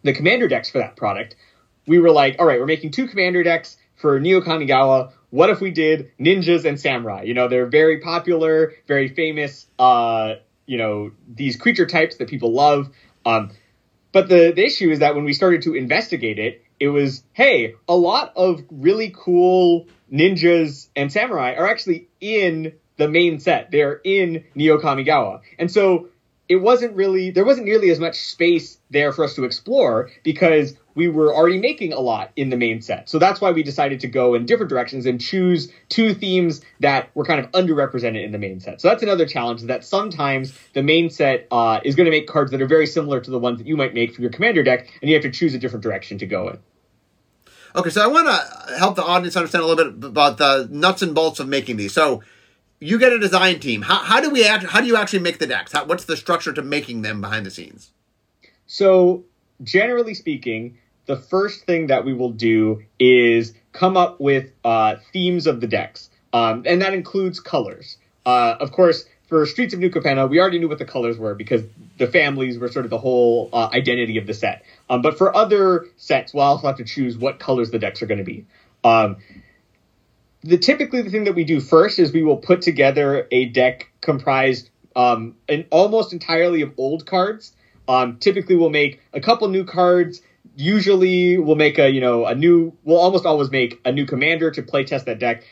the 0.04 0.14
commander 0.14 0.48
decks 0.48 0.70
for 0.70 0.80
that 0.80 0.96
product. 0.96 1.36
We 1.88 2.00
were 2.00 2.12
like, 2.12 2.38
all 2.40 2.46
right, 2.46 2.60
we're 2.60 2.66
making 2.66 2.92
two 2.92 3.08
commander 3.08 3.44
decks 3.44 3.78
for 3.96 4.20
Neo 4.20 4.42
Kamigawa. 4.42 5.12
What 5.30 5.50
if 5.50 5.62
we 5.62 5.72
did 5.72 6.12
ninjas 6.20 6.66
and 6.66 6.80
samurai? 6.80 7.24
You 7.24 7.34
know, 7.34 7.48
they're 7.48 7.68
very 7.68 8.00
popular, 8.00 8.74
very 8.88 9.08
famous. 9.08 9.68
Uh, 9.80 10.36
you 10.66 10.78
know, 10.78 11.12
these 11.28 11.56
creature 11.56 11.86
types 11.86 12.18
that 12.18 12.28
people 12.28 12.54
love. 12.54 12.90
Um, 13.26 13.52
but 14.12 14.28
the, 14.28 14.52
the 14.56 14.66
issue 14.66 14.90
is 14.90 15.00
that 15.00 15.16
when 15.16 15.24
we 15.24 15.34
started 15.34 15.62
to 15.64 15.74
investigate 15.76 16.40
it, 16.40 16.64
it 16.80 16.90
was, 16.90 17.24
hey, 17.34 17.76
a 17.88 17.96
lot 17.96 18.34
of 18.36 18.64
really 18.70 19.14
cool 19.16 19.88
ninjas 20.12 20.88
and 20.96 21.12
samurai 21.12 21.54
are 21.56 21.68
actually 21.68 22.10
in 22.20 22.74
the 23.02 23.08
main 23.08 23.40
set. 23.40 23.72
They're 23.72 24.00
in 24.04 24.44
Neo 24.54 24.80
Kamigawa. 24.80 25.42
And 25.58 25.72
so 25.72 26.10
it 26.48 26.58
wasn't 26.58 26.96
really, 26.96 27.32
there 27.32 27.44
wasn't 27.44 27.66
nearly 27.66 27.90
as 27.90 28.00
much 28.00 28.20
space 28.20 28.78
there 28.92 29.12
for 29.12 29.24
us 29.24 29.34
to 29.36 29.44
explore 29.44 30.12
because 30.22 30.76
we 30.94 31.08
were 31.08 31.34
already 31.34 31.58
making 31.58 31.94
a 31.94 32.00
lot 32.00 32.32
in 32.36 32.52
the 32.52 32.58
main 32.58 32.80
set. 32.80 33.10
So 33.10 33.18
that's 33.18 33.42
why 33.42 33.54
we 33.54 33.64
decided 33.64 34.02
to 34.02 34.08
go 34.08 34.36
in 34.36 34.46
different 34.46 34.70
directions 34.70 35.08
and 35.08 35.20
choose 35.20 35.72
two 35.90 36.14
themes 36.14 36.62
that 36.82 37.10
were 37.16 37.26
kind 37.26 37.40
of 37.40 37.50
underrepresented 37.54 38.24
in 38.24 38.32
the 38.34 38.38
main 38.38 38.60
set. 38.60 38.80
So 38.80 38.90
that's 38.90 39.02
another 39.02 39.26
challenge 39.26 39.64
that 39.64 39.84
sometimes 39.84 40.54
the 40.74 40.84
main 40.84 41.10
set 41.10 41.48
uh, 41.50 41.80
is 41.84 41.96
going 41.96 42.06
to 42.06 42.12
make 42.12 42.28
cards 42.28 42.52
that 42.52 42.62
are 42.62 42.68
very 42.68 42.86
similar 42.86 43.20
to 43.20 43.32
the 43.32 43.40
ones 43.40 43.58
that 43.58 43.66
you 43.66 43.78
might 43.78 43.96
make 43.96 44.14
for 44.14 44.22
your 44.22 44.30
commander 44.30 44.62
deck, 44.62 44.92
and 45.02 45.10
you 45.10 45.16
have 45.16 45.24
to 45.24 45.32
choose 45.32 45.56
a 45.56 45.58
different 45.58 45.82
direction 45.82 46.20
to 46.20 46.28
go 46.28 46.50
in. 46.50 46.60
Okay, 47.74 47.90
so 47.90 48.04
I 48.04 48.08
want 48.08 48.28
to 48.28 48.78
help 48.78 48.96
the 48.96 49.04
audience 49.04 49.36
understand 49.36 49.64
a 49.64 49.68
little 49.68 49.92
bit 49.92 50.10
about 50.10 50.38
the 50.38 50.68
nuts 50.70 51.02
and 51.02 51.16
bolts 51.16 51.40
of 51.40 51.48
making 51.48 51.78
these. 51.78 51.94
So 51.94 52.22
you 52.82 52.98
get 52.98 53.14
a 53.14 53.20
design 53.20 53.60
team. 53.60 53.84
How, 53.84 54.00
how 54.00 54.20
do 54.20 54.30
we 54.30 54.46
act, 54.46 54.66
how 54.66 54.82
do 54.82 54.88
you 54.88 54.98
actually 54.98 55.20
make 55.20 55.38
the 55.38 55.48
decks? 55.48 55.72
How, 55.72 55.86
what's 55.86 56.06
the 56.06 56.18
structure 56.18 56.52
to 56.52 56.62
making 56.62 57.04
them 57.04 57.22
behind 57.22 57.46
the 57.46 57.52
scenes? 57.52 57.92
So 58.66 59.24
generally 59.64 60.16
speaking, 60.16 60.78
the 61.06 61.16
first 61.16 61.66
thing 61.66 61.88
that 61.88 62.04
we 62.04 62.14
will 62.14 62.32
do 62.32 62.84
is 63.00 63.54
come 63.72 63.96
up 63.96 64.20
with 64.20 64.52
uh, 64.66 64.96
themes 65.14 65.48
of 65.48 65.62
the 65.62 65.68
decks, 65.68 66.10
um, 66.34 66.64
and 66.66 66.82
that 66.82 66.94
includes 66.94 67.40
colors. 67.40 67.98
Uh, 68.26 68.56
of 68.60 68.72
course, 68.72 69.06
for 69.28 69.46
Streets 69.46 69.74
of 69.74 69.80
New 69.80 69.90
Capenna, 69.90 70.30
we 70.30 70.40
already 70.40 70.60
knew 70.60 70.68
what 70.68 70.78
the 70.80 70.86
colors 70.86 71.18
were 71.18 71.36
because 71.36 71.62
the 71.98 72.08
families 72.08 72.58
were 72.58 72.68
sort 72.68 72.86
of 72.86 72.92
the 72.92 72.98
whole 72.98 73.50
uh, 73.54 73.70
identity 73.74 74.18
of 74.18 74.28
the 74.28 74.34
set. 74.34 74.64
Um, 74.90 75.02
but 75.02 75.18
for 75.18 75.36
other 75.36 75.86
sets, 75.98 76.34
we'll 76.34 76.44
also 76.44 76.68
have 76.68 76.78
to 76.78 76.84
choose 76.84 77.18
what 77.18 77.40
colors 77.40 77.72
the 77.72 77.80
decks 77.80 78.02
are 78.02 78.08
going 78.08 78.18
to 78.18 78.24
be. 78.24 78.46
Um, 78.84 79.18
the 80.44 80.58
typically 80.58 81.02
the 81.02 81.10
thing 81.10 81.26
that 81.26 81.36
we 81.36 81.44
do 81.44 81.60
first 81.60 82.00
is 82.00 82.12
we 82.12 82.24
will 82.24 82.38
put 82.38 82.62
together 82.62 83.28
a 83.32 83.46
deck 83.46 83.92
comprised 84.02 84.70
um, 84.96 85.36
an 85.48 85.66
almost 85.72 86.14
entirely 86.14 86.62
of 86.62 86.74
old 86.78 87.06
cards. 87.06 87.54
Um, 87.88 88.18
typically, 88.18 88.56
we'll 88.56 88.70
make 88.70 89.02
a 89.14 89.22
couple 89.22 89.48
new 89.50 89.64
cards. 89.64 90.22
Usually, 90.56 91.38
we'll 91.38 91.56
make 91.56 91.78
a 91.80 91.90
you 91.90 92.02
know 92.02 92.26
a 92.26 92.36
new. 92.36 92.74
We'll 92.84 93.00
almost 93.00 93.26
always 93.26 93.52
make 93.52 93.80
a 93.86 93.92
new 93.92 94.06
commander 94.06 94.52
to 94.52 94.62
play 94.62 94.84
test 94.84 95.06
that 95.06 95.20
deck. 95.20 95.44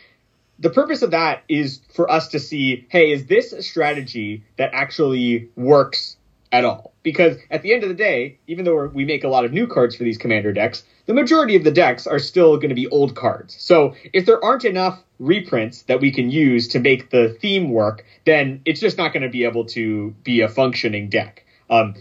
The 0.59 0.69
purpose 0.69 1.01
of 1.01 1.11
that 1.11 1.43
is 1.47 1.79
for 1.93 2.11
us 2.11 2.27
to 2.29 2.39
see, 2.39 2.85
hey, 2.89 3.11
is 3.11 3.27
this 3.27 3.53
a 3.53 3.63
strategy 3.63 4.43
that 4.57 4.71
actually 4.73 5.49
works 5.55 6.17
at 6.51 6.65
all? 6.65 6.93
Because 7.03 7.37
at 7.49 7.61
the 7.61 7.73
end 7.73 7.83
of 7.83 7.89
the 7.89 7.95
day, 7.95 8.37
even 8.47 8.65
though 8.65 8.87
we 8.87 9.05
make 9.05 9.23
a 9.23 9.27
lot 9.27 9.45
of 9.45 9.53
new 9.53 9.67
cards 9.67 9.95
for 9.95 10.03
these 10.03 10.17
commander 10.17 10.51
decks, 10.51 10.83
the 11.05 11.13
majority 11.13 11.55
of 11.55 11.63
the 11.63 11.71
decks 11.71 12.07
are 12.07 12.19
still 12.19 12.57
going 12.57 12.69
to 12.69 12.75
be 12.75 12.87
old 12.87 13.15
cards. 13.15 13.55
So 13.59 13.95
if 14.13 14.25
there 14.25 14.43
aren't 14.43 14.65
enough 14.65 15.03
reprints 15.19 15.83
that 15.83 16.01
we 16.01 16.11
can 16.11 16.29
use 16.29 16.67
to 16.69 16.79
make 16.79 17.09
the 17.09 17.29
theme 17.41 17.71
work, 17.71 18.05
then 18.25 18.61
it's 18.65 18.79
just 18.79 18.97
not 18.97 19.13
going 19.13 19.23
to 19.23 19.29
be 19.29 19.43
able 19.43 19.65
to 19.65 20.11
be 20.23 20.41
a 20.41 20.49
functioning 20.49 21.09
deck. 21.09 21.45
Um, 21.69 21.95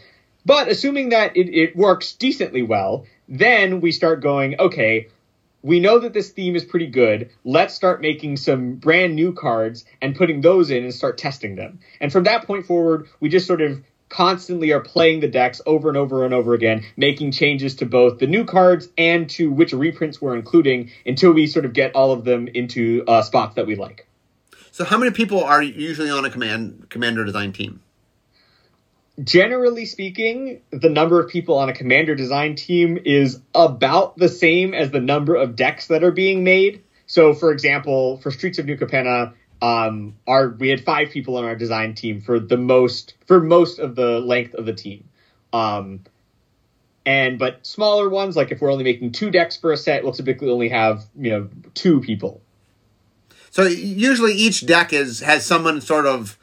but 0.45 0.69
assuming 0.69 1.11
that 1.11 1.37
it, 1.37 1.49
it 1.53 1.77
works 1.77 2.13
decently 2.13 2.63
well, 2.63 3.07
then 3.29 3.81
we 3.81 3.93
start 3.93 4.23
going, 4.23 4.59
okay, 4.59 5.09
we 5.63 5.81
know 5.81 5.99
that 5.99 6.13
this 6.13 6.31
theme 6.31 6.57
is 6.57 6.65
pretty 6.65 6.87
good. 6.87 7.31
Let's 7.45 7.75
start 7.75 8.01
making 8.01 8.37
some 8.37 8.75
brand 8.75 9.15
new 9.15 9.33
cards 9.33 9.85
and 10.01 10.15
putting 10.15 10.41
those 10.41 10.71
in 10.71 10.85
and 10.85 10.95
start 10.95 11.19
testing 11.19 11.57
them. 11.57 11.81
And 12.01 12.13
from 12.13 12.25
that 12.25 12.47
point 12.47 12.65
forward, 12.65 13.09
we 13.21 13.29
just 13.29 13.47
sort 13.47 13.61
of 13.61 13.83
constantly 14.09 14.73
are 14.73 14.81
playing 14.81 15.21
the 15.21 15.29
decks 15.29 15.61
over 15.67 15.89
and 15.89 15.97
over 15.97 16.25
and 16.25 16.35
over 16.35 16.55
again, 16.55 16.85
making 16.97 17.33
changes 17.33 17.77
to 17.77 17.87
both 17.87 18.19
the 18.19 18.27
new 18.27 18.45
cards 18.45 18.89
and 18.97 19.29
to 19.31 19.51
which 19.51 19.73
reprints 19.73 20.21
we're 20.21 20.37
including 20.37 20.91
until 21.07 21.33
we 21.33 21.47
sort 21.47 21.65
of 21.65 21.73
get 21.73 21.95
all 21.95 22.13
of 22.13 22.25
them 22.25 22.49
into 22.49 23.05
uh, 23.07 23.23
spots 23.23 23.55
that 23.57 23.67
we 23.67 23.75
like. 23.75 24.07
So, 24.71 24.85
how 24.85 24.99
many 24.99 25.11
people 25.11 25.43
are 25.43 25.63
usually 25.63 26.11
on 26.11 26.25
a 26.25 26.31
command 26.31 26.87
commander 26.89 27.25
design 27.25 27.53
team? 27.53 27.81
Generally 29.23 29.87
speaking, 29.87 30.61
the 30.71 30.89
number 30.89 31.19
of 31.19 31.29
people 31.29 31.59
on 31.59 31.69
a 31.69 31.73
commander 31.73 32.15
design 32.15 32.55
team 32.55 32.99
is 33.05 33.41
about 33.53 34.17
the 34.17 34.29
same 34.29 34.75
as 34.75 34.93
the 34.93 35.01
number 35.01 35.35
of 35.35 35.57
decks 35.57 35.89
that 35.89 36.05
are 36.05 36.13
being 36.13 36.45
made. 36.45 36.85
So, 37.07 37.35
for 37.35 37.51
example, 37.51 38.19
for 38.19 38.31
Streets 38.31 38.61
of 38.61 38.67
New 38.67 38.77
Capenna, 38.77 39.33
um, 39.61 40.15
our 40.27 40.51
we 40.51 40.69
had 40.69 40.85
five 40.85 41.11
people 41.11 41.37
on 41.37 41.45
our 41.45 41.57
design 41.57 41.95
team 41.95 42.21
for 42.21 42.39
the 42.39 42.57
most 42.57 43.15
for 43.27 43.41
most 43.41 43.79
of 43.79 43.97
the 43.97 44.21
length 44.21 44.55
of 44.55 44.67
the 44.67 44.73
team. 44.73 45.09
Um, 45.53 46.01
and 47.05 47.39
but 47.39 47.67
smaller 47.67 48.09
ones, 48.09 48.37
like 48.37 48.53
if 48.53 48.61
we're 48.61 48.71
only 48.71 48.85
making 48.85 49.13
two 49.13 49.31
decks 49.31 49.57
for 49.57 49.73
a 49.73 49.77
set, 49.77 50.05
we'll 50.05 50.13
typically 50.13 50.51
only 50.51 50.69
have 50.69 51.05
you 51.19 51.31
know 51.31 51.49
two 51.75 52.01
people. 52.01 52.41
So 53.51 53.63
usually 53.65 54.35
each 54.35 54.67
deck 54.67 54.93
is 54.93 55.21
has 55.21 55.45
someone 55.45 55.81
sort 55.81 56.07
of 56.07 56.39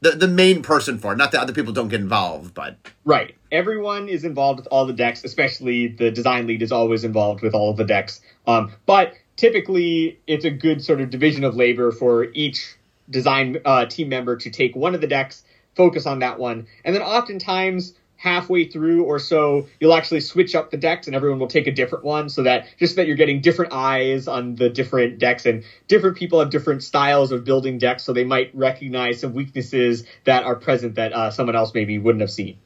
the 0.00 0.12
the 0.12 0.28
main 0.28 0.62
person 0.62 0.98
for 0.98 1.12
it. 1.12 1.16
Not 1.16 1.32
that 1.32 1.40
other 1.40 1.52
people 1.52 1.72
don't 1.72 1.88
get 1.88 2.00
involved, 2.00 2.54
but 2.54 2.76
right. 3.04 3.34
Everyone 3.52 4.08
is 4.08 4.24
involved 4.24 4.58
with 4.58 4.68
all 4.68 4.86
the 4.86 4.92
decks, 4.92 5.24
especially 5.24 5.88
the 5.88 6.10
design 6.10 6.46
lead 6.46 6.62
is 6.62 6.72
always 6.72 7.04
involved 7.04 7.42
with 7.42 7.54
all 7.54 7.70
of 7.70 7.76
the 7.76 7.84
decks. 7.84 8.20
Um, 8.46 8.72
but 8.86 9.14
typically 9.38 10.20
it's 10.26 10.44
a 10.44 10.50
good 10.50 10.84
sort 10.84 11.00
of 11.00 11.08
division 11.08 11.44
of 11.44 11.56
labor 11.56 11.90
for 11.90 12.24
each 12.34 12.76
design 13.08 13.56
uh, 13.64 13.86
team 13.86 14.10
member 14.10 14.36
to 14.36 14.50
take 14.50 14.76
one 14.76 14.94
of 14.94 15.00
the 15.00 15.06
decks, 15.06 15.44
focus 15.74 16.04
on 16.04 16.18
that 16.18 16.38
one, 16.38 16.66
and 16.84 16.94
then 16.94 17.00
oftentimes 17.00 17.94
halfway 18.16 18.64
through 18.64 19.04
or 19.04 19.20
so 19.20 19.68
you'll 19.78 19.94
actually 19.94 20.20
switch 20.20 20.56
up 20.56 20.72
the 20.72 20.76
decks 20.76 21.06
and 21.06 21.14
everyone 21.14 21.38
will 21.38 21.46
take 21.46 21.68
a 21.68 21.70
different 21.70 22.04
one 22.04 22.28
so 22.28 22.42
that 22.42 22.66
just 22.76 22.96
that 22.96 23.06
you're 23.06 23.14
getting 23.14 23.40
different 23.40 23.72
eyes 23.72 24.26
on 24.26 24.56
the 24.56 24.68
different 24.68 25.20
decks 25.20 25.46
and 25.46 25.62
different 25.86 26.16
people 26.16 26.40
have 26.40 26.50
different 26.50 26.82
styles 26.82 27.30
of 27.30 27.44
building 27.44 27.78
decks 27.78 28.02
so 28.02 28.12
they 28.12 28.24
might 28.24 28.52
recognize 28.56 29.20
some 29.20 29.34
weaknesses 29.34 30.04
that 30.24 30.42
are 30.42 30.56
present 30.56 30.96
that 30.96 31.12
uh, 31.12 31.30
someone 31.30 31.54
else 31.54 31.72
maybe 31.72 31.96
wouldn't 31.96 32.20
have 32.20 32.30
seen. 32.30 32.58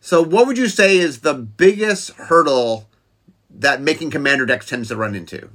So 0.00 0.22
what 0.22 0.46
would 0.46 0.58
you 0.58 0.68
say 0.68 0.98
is 0.98 1.20
the 1.20 1.32
biggest 1.32 2.10
hurdle 2.10 2.86
that 3.58 3.80
making 3.80 4.10
commander 4.10 4.46
decks 4.46 4.66
tends 4.66 4.88
to 4.88 4.96
run 4.96 5.14
into? 5.14 5.50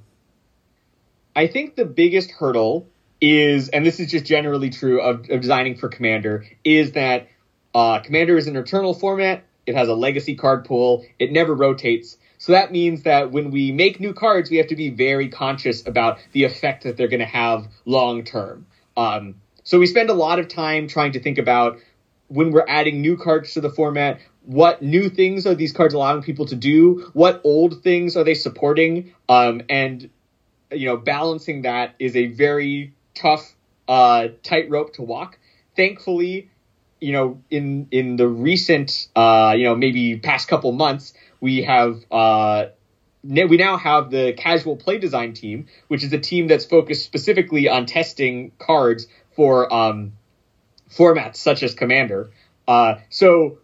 I 1.36 1.48
think 1.48 1.76
the 1.76 1.86
biggest 1.86 2.32
hurdle 2.32 2.88
is, 3.22 3.70
and 3.70 3.86
this 3.86 4.00
is 4.00 4.12
just 4.12 4.26
generally 4.26 4.70
true 4.70 5.02
of, 5.02 5.30
of 5.30 5.42
designing 5.42 5.76
for 5.76 5.90
Commander, 5.90 6.46
is 6.64 6.94
that 6.94 7.28
uh, 7.74 8.00
Commander 8.00 8.38
is 8.38 8.48
an 8.48 8.56
eternal 8.56 8.94
format. 8.94 9.44
It 9.66 9.76
has 9.76 9.88
a 9.88 9.94
legacy 9.94 10.36
card 10.36 10.66
pool. 10.66 11.06
It 11.20 11.32
never 11.32 11.54
rotates. 11.54 12.18
So 12.40 12.54
that 12.54 12.72
means 12.72 13.04
that 13.04 13.32
when 13.32 13.52
we 13.52 13.72
make 13.72 14.00
new 14.00 14.14
cards, 14.14 14.50
we 14.50 14.58
have 14.58 14.68
to 14.68 14.76
be 14.76 14.90
very 14.90 15.28
conscious 15.28 15.86
about 15.86 16.20
the 16.32 16.46
effect 16.46 16.84
that 16.84 16.96
they're 16.98 17.10
going 17.10 17.20
to 17.20 17.26
have 17.26 17.68
long 17.86 18.24
term. 18.24 18.66
Um, 18.96 19.36
so 19.64 19.78
we 19.78 19.86
spend 19.86 20.10
a 20.10 20.14
lot 20.14 20.40
of 20.40 20.48
time 20.48 20.88
trying 20.88 21.12
to 21.12 21.20
think 21.20 21.38
about 21.38 21.80
when 22.28 22.52
we're 22.52 22.66
adding 22.68 23.02
new 23.02 23.18
cards 23.18 23.54
to 23.54 23.62
the 23.62 23.70
format, 23.70 24.20
what 24.50 24.82
new 24.82 25.10
things 25.10 25.46
are 25.46 25.54
these 25.54 25.72
cards 25.72 25.94
allowing 25.94 26.24
people 26.24 26.48
to 26.48 26.56
do? 26.56 27.12
What 27.14 27.40
old 27.44 27.84
things 27.84 28.18
are 28.18 28.24
they 28.24 28.34
supporting? 28.34 29.14
Um, 29.30 29.62
and 29.70 30.10
you 30.72 30.88
know, 30.88 30.98
balancing 30.98 31.62
that 31.62 31.94
is 32.00 32.16
a 32.16 32.26
very 32.26 32.96
tough 33.14 33.54
uh, 33.88 34.30
tightrope 34.42 34.94
to 34.96 35.04
walk. 35.04 35.38
Thankfully, 35.76 36.50
you 37.00 37.14
know, 37.14 37.44
in 37.52 37.90
in 37.92 38.16
the 38.16 38.28
recent, 38.28 39.10
uh, 39.16 39.54
you 39.56 39.66
know, 39.66 39.76
maybe 39.76 40.18
past 40.18 40.48
couple 40.48 40.72
months, 40.72 41.14
we 41.40 41.62
have 41.62 42.04
uh, 42.10 42.70
we 43.24 43.56
now 43.56 43.78
have 43.78 44.10
the 44.10 44.34
casual 44.34 44.78
play 44.78 44.98
design 44.98 45.34
team, 45.34 45.68
which 45.90 46.04
is 46.04 46.12
a 46.12 46.20
team 46.20 46.48
that's 46.48 46.66
focused 46.66 47.06
specifically 47.06 47.70
on 47.70 47.86
testing 47.86 48.52
cards 48.58 49.06
for 49.36 49.72
um, 49.72 50.14
formats 50.90 51.36
such 51.36 51.62
as 51.62 51.76
Commander. 51.76 52.32
Uh, 52.68 52.96
so 53.10 53.60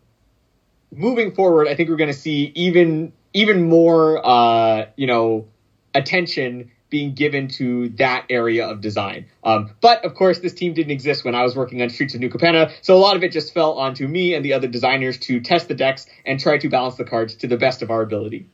moving 0.95 1.34
forward, 1.34 1.67
I 1.67 1.75
think 1.75 1.89
we're 1.89 1.95
going 1.97 2.12
to 2.12 2.17
see 2.17 2.51
even 2.55 3.13
even 3.34 3.67
more, 3.67 4.25
uh, 4.25 4.86
you 4.95 5.08
know, 5.08 5.47
attention 5.93 6.71
being 6.89 7.13
given 7.13 7.49
to 7.49 7.89
that 7.89 8.25
area 8.29 8.65
of 8.65 8.79
design. 8.79 9.25
Um, 9.43 9.71
but 9.81 10.05
of 10.05 10.15
course, 10.15 10.39
this 10.39 10.53
team 10.53 10.73
didn't 10.73 10.91
exist 10.91 11.25
when 11.25 11.36
I 11.36 11.43
was 11.43 11.55
working 11.55 11.81
on 11.81 11.89
Streets 11.89 12.13
of 12.13 12.21
New 12.21 12.29
Capenna, 12.29 12.71
so 12.81 12.95
a 12.95 12.97
lot 12.97 13.17
of 13.17 13.23
it 13.23 13.31
just 13.31 13.53
fell 13.53 13.73
onto 13.73 14.08
me 14.08 14.34
and 14.34 14.45
the 14.45 14.53
other 14.53 14.67
designers 14.67 15.17
to 15.19 15.41
test 15.41 15.67
the 15.67 15.73
decks 15.73 16.05
and 16.25 16.39
try 16.39 16.58
to 16.58 16.69
balance 16.69 16.95
the 16.95 17.03
cards 17.03 17.36
to 17.36 17.47
the 17.47 17.58
best 17.58 17.81
of 17.81 17.91
our 17.91 18.01
ability. 18.01 18.47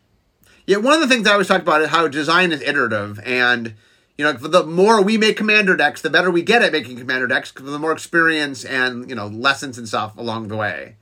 Yeah, 0.65 0.77
one 0.77 0.93
of 0.93 1.01
the 1.01 1.07
things 1.07 1.27
I 1.27 1.33
always 1.33 1.47
talk 1.47 1.61
about 1.61 1.81
is 1.81 1.89
how 1.89 2.07
design 2.07 2.51
is 2.51 2.61
iterative, 2.61 3.19
and 3.23 3.75
you 4.17 4.25
know, 4.25 4.33
the 4.33 4.63
more 4.63 5.01
we 5.01 5.17
make 5.17 5.37
commander 5.37 5.75
decks, 5.75 6.01
the 6.01 6.09
better 6.09 6.31
we 6.31 6.41
get 6.41 6.61
at 6.61 6.71
making 6.71 6.97
commander 6.97 7.27
decks, 7.27 7.51
the 7.51 7.79
more 7.79 7.91
experience 7.91 8.63
and 8.63 9.09
you 9.09 9.15
know 9.15 9.27
lessons 9.27 9.77
and 9.77 9.87
stuff 9.87 10.17
along 10.17 10.47
the 10.47 10.55
way. 10.55 10.95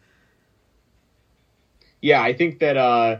Yeah, 2.01 2.21
I 2.21 2.33
think 2.33 2.59
that 2.59 2.77
uh, 2.77 3.19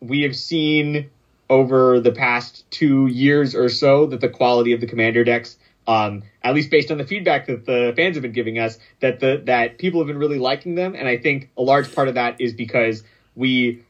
we 0.00 0.22
have 0.22 0.36
seen 0.36 1.10
over 1.48 2.00
the 2.00 2.12
past 2.12 2.70
two 2.70 3.06
years 3.06 3.54
or 3.54 3.68
so 3.68 4.06
that 4.06 4.20
the 4.20 4.28
quality 4.28 4.72
of 4.72 4.80
the 4.80 4.86
commander 4.86 5.24
decks 5.24 5.56
um, 5.90 6.22
at 6.42 6.54
least 6.54 6.70
based 6.70 6.90
on 6.90 6.98
the 6.98 7.04
feedback 7.06 7.46
that 7.46 7.66
the 7.66 7.92
fans 7.96 8.14
have 8.14 8.22
been 8.22 8.32
giving 8.32 8.58
us, 8.58 8.78
that 9.00 9.18
the 9.18 9.42
that 9.46 9.78
people 9.78 10.00
have 10.00 10.06
been 10.06 10.18
really 10.18 10.38
liking 10.38 10.76
them, 10.76 10.94
and 10.94 11.08
I 11.08 11.16
think 11.16 11.50
a 11.56 11.62
large 11.62 11.92
part 11.94 12.08
of 12.08 12.14
that 12.14 12.40
is 12.40 12.52
because 12.52 13.02
we 13.34 13.82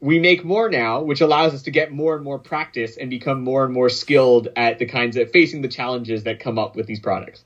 we 0.00 0.18
make 0.18 0.44
more 0.44 0.68
now, 0.68 1.00
which 1.00 1.20
allows 1.20 1.54
us 1.54 1.62
to 1.62 1.70
get 1.70 1.90
more 1.90 2.14
and 2.14 2.24
more 2.24 2.38
practice 2.38 2.96
and 2.96 3.08
become 3.08 3.42
more 3.42 3.64
and 3.64 3.72
more 3.72 3.88
skilled 3.88 4.48
at 4.56 4.78
the 4.78 4.84
kinds 4.84 5.16
of 5.16 5.30
facing 5.30 5.62
the 5.62 5.68
challenges 5.68 6.24
that 6.24 6.40
come 6.40 6.58
up 6.58 6.76
with 6.76 6.86
these 6.86 7.00
products. 7.00 7.44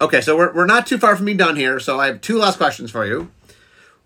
Okay, 0.00 0.20
so 0.20 0.36
we're 0.36 0.52
we're 0.52 0.66
not 0.66 0.86
too 0.86 0.98
far 0.98 1.14
from 1.14 1.26
being 1.26 1.36
done 1.36 1.54
here, 1.54 1.78
so 1.78 2.00
I 2.00 2.06
have 2.06 2.20
two 2.20 2.38
last 2.38 2.56
questions 2.56 2.90
for 2.90 3.06
you. 3.06 3.30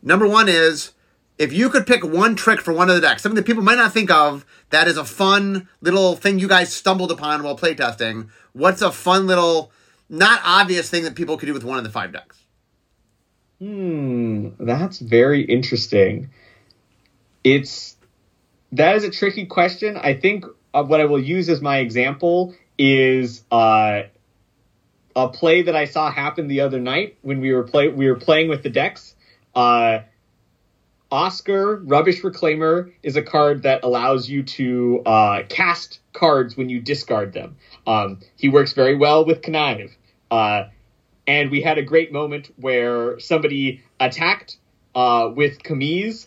Number 0.03 0.29
one 0.29 0.49
is 0.49 0.93
if 1.39 1.53
you 1.53 1.69
could 1.69 1.87
pick 1.87 2.05
one 2.05 2.35
trick 2.35 2.61
for 2.61 2.73
one 2.73 2.89
of 2.89 2.95
the 2.95 3.01
decks, 3.01 3.23
something 3.23 3.37
that 3.37 3.47
people 3.47 3.63
might 3.63 3.77
not 3.77 3.93
think 3.93 4.11
of, 4.11 4.47
that 4.71 4.89
is 4.89 4.97
a 4.97 5.05
fun 5.05 5.69
little 5.81 6.17
thing 6.17 6.39
you 6.39 6.49
guys 6.49 6.73
stumbled 6.73 7.11
upon 7.11 7.43
while 7.43 7.57
playtesting, 7.57 8.29
what's 8.53 8.83
a 8.83 8.91
fun 8.91 9.27
little, 9.27 9.71
not 10.09 10.41
obvious 10.45 10.89
thing 10.89 11.05
that 11.05 11.15
people 11.15 11.37
could 11.37 11.47
do 11.47 11.55
with 11.55 11.65
one 11.65 11.79
of 11.79 11.85
the 11.85 11.91
five 11.91 12.13
decks? 12.13 12.43
Hmm, 13.59 14.49
that's 14.59 14.99
very 14.99 15.43
interesting. 15.43 16.31
It's 17.45 17.97
that 18.73 18.97
is 18.97 19.05
a 19.05 19.11
tricky 19.11 19.47
question. 19.47 19.97
I 19.97 20.15
think 20.15 20.45
uh, 20.75 20.83
what 20.83 21.01
I 21.01 21.07
will 21.07 21.23
use 21.23 21.49
as 21.49 21.61
my 21.61 21.79
example 21.79 22.55
is 22.77 23.43
uh, 23.51 24.03
a 25.15 25.29
play 25.29 25.63
that 25.63 25.75
I 25.75 25.87
saw 25.87 26.11
happen 26.11 26.49
the 26.49 26.61
other 26.61 26.81
night 26.81 27.17
when 27.23 27.41
we 27.41 27.53
were 27.53 27.63
play 27.63 27.89
we 27.89 28.09
were 28.09 28.17
playing 28.17 28.49
with 28.49 28.63
the 28.63 28.71
decks. 28.71 29.15
Uh, 29.55 30.01
Oskar 31.11 31.77
Rubbish 31.77 32.23
Reclaimer 32.23 32.93
is 33.03 33.17
a 33.17 33.23
card 33.23 33.63
that 33.63 33.85
allows 33.85 34.29
you 34.29 34.43
to 34.43 35.03
uh, 35.07 35.43
cast 35.49 36.01
cards 36.13 36.57
when 36.57 36.69
you 36.69 36.81
discard 36.81 37.33
them. 37.33 37.57
Um, 37.87 38.21
he 38.37 38.49
works 38.49 38.73
very 38.73 38.97
well 38.97 39.25
with 39.25 39.43
Connive. 39.43 39.93
Uh, 40.31 40.65
and 41.27 41.51
we 41.51 41.61
had 41.61 41.79
a 41.79 41.83
great 41.83 42.13
moment 42.13 42.53
where 42.57 43.19
somebody 43.21 43.83
attacked 44.01 44.59
uh, 44.95 45.31
with 45.35 45.63
Kamiz, 45.63 46.27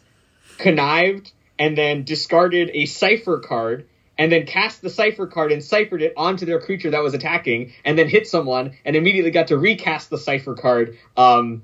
connived, 0.57 1.31
and 1.57 1.77
then 1.77 2.03
discarded 2.03 2.71
a 2.73 2.85
cipher 2.85 3.39
card, 3.39 3.87
and 4.17 4.31
then 4.31 4.45
cast 4.45 4.81
the 4.81 4.89
cipher 4.89 5.27
card 5.27 5.51
and 5.51 5.63
ciphered 5.63 6.01
it 6.01 6.13
onto 6.15 6.45
their 6.45 6.59
creature 6.59 6.91
that 6.91 7.03
was 7.03 7.13
attacking, 7.13 7.73
and 7.83 7.97
then 7.97 8.07
hit 8.07 8.27
someone, 8.27 8.77
and 8.85 8.95
immediately 8.95 9.31
got 9.31 9.47
to 9.47 9.57
recast 9.57 10.09
the 10.09 10.17
cipher 10.17 10.55
card 10.55 10.97
um, 11.17 11.63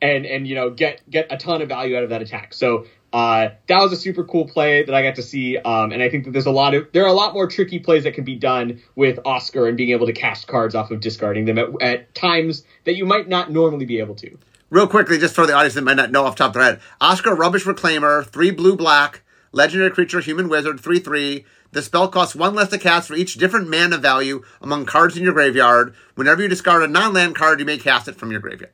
and 0.00 0.26
and 0.26 0.46
you 0.46 0.54
know 0.54 0.70
get 0.70 1.08
get 1.08 1.26
a 1.30 1.36
ton 1.36 1.62
of 1.62 1.68
value 1.68 1.96
out 1.96 2.02
of 2.02 2.10
that 2.10 2.22
attack. 2.22 2.54
So 2.54 2.86
uh, 3.14 3.50
that 3.68 3.78
was 3.80 3.92
a 3.92 3.96
super 3.96 4.24
cool 4.24 4.44
play 4.48 4.82
that 4.82 4.92
I 4.92 5.02
got 5.02 5.14
to 5.14 5.22
see, 5.22 5.56
um, 5.56 5.92
and 5.92 6.02
I 6.02 6.08
think 6.08 6.24
that 6.24 6.32
there's 6.32 6.46
a 6.46 6.50
lot 6.50 6.74
of 6.74 6.88
there 6.92 7.04
are 7.04 7.08
a 7.08 7.12
lot 7.12 7.32
more 7.32 7.46
tricky 7.46 7.78
plays 7.78 8.02
that 8.02 8.14
can 8.14 8.24
be 8.24 8.34
done 8.34 8.82
with 8.96 9.20
Oskar 9.24 9.68
and 9.68 9.76
being 9.76 9.90
able 9.90 10.06
to 10.06 10.12
cast 10.12 10.48
cards 10.48 10.74
off 10.74 10.90
of 10.90 10.98
discarding 11.00 11.44
them 11.44 11.56
at, 11.56 11.80
at 11.80 12.14
times 12.14 12.64
that 12.84 12.96
you 12.96 13.06
might 13.06 13.28
not 13.28 13.52
normally 13.52 13.84
be 13.84 14.00
able 14.00 14.16
to. 14.16 14.36
Real 14.68 14.88
quickly, 14.88 15.16
just 15.18 15.36
for 15.36 15.46
the 15.46 15.52
audience 15.52 15.74
that 15.74 15.84
might 15.84 15.96
not 15.96 16.10
know 16.10 16.24
off 16.24 16.34
top 16.34 16.48
of 16.48 16.54
their 16.54 16.64
head, 16.64 16.80
Oskar 17.00 17.36
Rubbish 17.36 17.64
Reclaimer, 17.64 18.26
three 18.26 18.50
blue 18.50 18.74
black, 18.74 19.22
legendary 19.52 19.92
creature, 19.92 20.18
human 20.18 20.48
wizard, 20.48 20.80
three 20.80 20.98
three. 20.98 21.44
The 21.70 21.82
spell 21.82 22.08
costs 22.08 22.34
one 22.34 22.54
less 22.54 22.70
to 22.70 22.78
cast 22.78 23.06
for 23.06 23.14
each 23.14 23.34
different 23.34 23.68
mana 23.68 23.98
value 23.98 24.42
among 24.60 24.86
cards 24.86 25.16
in 25.16 25.22
your 25.22 25.32
graveyard. 25.32 25.94
Whenever 26.16 26.42
you 26.42 26.48
discard 26.48 26.82
a 26.82 26.88
non-land 26.88 27.36
card, 27.36 27.60
you 27.60 27.66
may 27.66 27.78
cast 27.78 28.08
it 28.08 28.16
from 28.16 28.32
your 28.32 28.40
graveyard. 28.40 28.72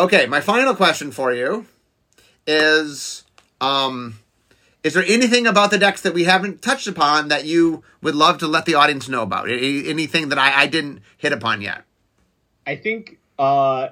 Okay, 0.00 0.24
my 0.24 0.40
final 0.40 0.74
question 0.74 1.10
for 1.10 1.30
you 1.30 1.66
is 2.46 3.22
um 3.60 4.18
is 4.82 4.94
there 4.94 5.04
anything 5.06 5.46
about 5.46 5.70
the 5.70 5.76
decks 5.76 6.00
that 6.00 6.14
we 6.14 6.24
haven't 6.24 6.62
touched 6.62 6.86
upon 6.86 7.28
that 7.28 7.44
you 7.44 7.84
would 8.00 8.14
love 8.14 8.38
to 8.38 8.46
let 8.46 8.64
the 8.64 8.76
audience 8.76 9.10
know 9.10 9.20
about? 9.20 9.50
Anything 9.50 10.30
that 10.30 10.38
I, 10.38 10.62
I 10.62 10.66
didn't 10.68 11.02
hit 11.18 11.34
upon 11.34 11.60
yet? 11.60 11.84
I 12.66 12.76
think 12.76 13.18
uh, 13.38 13.88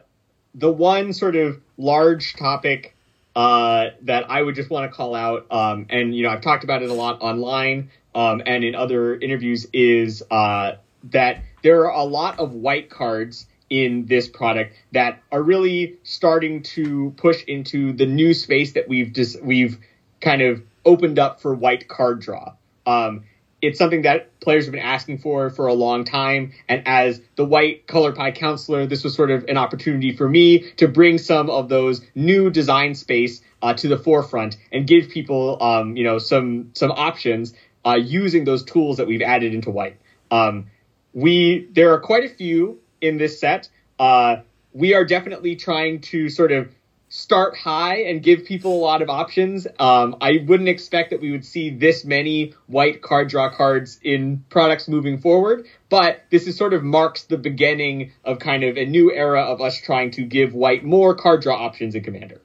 the 0.54 0.72
one 0.72 1.12
sort 1.12 1.36
of 1.36 1.60
large 1.76 2.36
topic 2.36 2.96
uh, 3.36 3.88
that 4.00 4.30
I 4.30 4.40
would 4.40 4.54
just 4.54 4.70
want 4.70 4.90
to 4.90 4.96
call 4.96 5.14
out, 5.14 5.44
um, 5.50 5.84
and 5.90 6.16
you 6.16 6.22
know 6.22 6.30
I've 6.30 6.40
talked 6.40 6.64
about 6.64 6.82
it 6.82 6.88
a 6.88 6.94
lot 6.94 7.20
online 7.20 7.90
um, 8.14 8.40
and 8.46 8.64
in 8.64 8.74
other 8.74 9.14
interviews, 9.14 9.66
is 9.74 10.22
uh, 10.30 10.76
that 11.10 11.42
there 11.62 11.84
are 11.84 11.92
a 11.92 12.04
lot 12.04 12.38
of 12.38 12.54
white 12.54 12.88
cards 12.88 13.44
in 13.70 14.06
this 14.06 14.28
product 14.28 14.74
that 14.92 15.22
are 15.30 15.42
really 15.42 15.96
starting 16.02 16.62
to 16.62 17.12
push 17.16 17.44
into 17.44 17.92
the 17.92 18.06
new 18.06 18.32
space 18.32 18.72
that 18.72 18.88
we've 18.88 19.12
just 19.12 19.42
we've 19.42 19.78
kind 20.20 20.42
of 20.42 20.62
opened 20.84 21.18
up 21.18 21.40
for 21.40 21.54
white 21.54 21.88
card 21.88 22.20
draw. 22.20 22.54
Um, 22.86 23.24
it's 23.60 23.78
something 23.78 24.02
that 24.02 24.38
players 24.40 24.66
have 24.66 24.72
been 24.72 24.80
asking 24.80 25.18
for 25.18 25.50
for 25.50 25.66
a 25.66 25.74
long 25.74 26.04
time. 26.04 26.52
And 26.68 26.82
as 26.86 27.20
the 27.36 27.44
white 27.44 27.86
color 27.86 28.12
pie 28.12 28.30
counselor, 28.30 28.86
this 28.86 29.02
was 29.02 29.14
sort 29.14 29.30
of 29.30 29.44
an 29.48 29.56
opportunity 29.56 30.12
for 30.12 30.28
me 30.28 30.70
to 30.76 30.88
bring 30.88 31.18
some 31.18 31.50
of 31.50 31.68
those 31.68 32.00
new 32.14 32.50
design 32.50 32.94
space 32.94 33.42
uh, 33.60 33.74
to 33.74 33.88
the 33.88 33.98
forefront 33.98 34.56
and 34.72 34.86
give 34.86 35.08
people, 35.08 35.62
um, 35.62 35.96
you 35.96 36.04
know, 36.04 36.18
some 36.18 36.70
some 36.74 36.92
options 36.92 37.52
uh, 37.84 37.98
using 38.00 38.44
those 38.44 38.62
tools 38.62 38.98
that 38.98 39.06
we've 39.06 39.22
added 39.22 39.52
into 39.54 39.70
white. 39.70 39.96
Um, 40.30 40.70
we 41.12 41.68
there 41.72 41.92
are 41.92 42.00
quite 42.00 42.24
a 42.24 42.28
few 42.28 42.78
in 43.00 43.16
this 43.16 43.40
set. 43.40 43.68
Uh, 43.98 44.38
we 44.72 44.94
are 44.94 45.04
definitely 45.04 45.56
trying 45.56 46.00
to 46.00 46.28
sort 46.28 46.52
of 46.52 46.68
start 47.08 47.56
high 47.56 48.02
and 48.02 48.22
give 48.22 48.44
people 48.44 48.72
a 48.72 48.82
lot 48.82 49.00
of 49.00 49.08
options. 49.08 49.66
Um, 49.78 50.16
I 50.20 50.44
wouldn't 50.46 50.68
expect 50.68 51.10
that 51.10 51.20
we 51.20 51.30
would 51.30 51.44
see 51.44 51.70
this 51.70 52.04
many 52.04 52.54
white 52.66 53.00
card 53.00 53.28
draw 53.28 53.48
cards 53.50 53.98
in 54.02 54.44
products 54.50 54.88
moving 54.88 55.18
forward, 55.18 55.66
but 55.88 56.24
this 56.30 56.46
is 56.46 56.56
sort 56.56 56.74
of 56.74 56.84
marks 56.84 57.24
the 57.24 57.38
beginning 57.38 58.12
of 58.24 58.38
kind 58.38 58.62
of 58.62 58.76
a 58.76 58.84
new 58.84 59.10
era 59.10 59.42
of 59.42 59.60
us 59.60 59.80
trying 59.80 60.10
to 60.12 60.22
give 60.22 60.54
white 60.54 60.84
more 60.84 61.14
card 61.14 61.42
draw 61.42 61.56
options 61.56 61.94
in 61.94 62.02
Commander. 62.02 62.40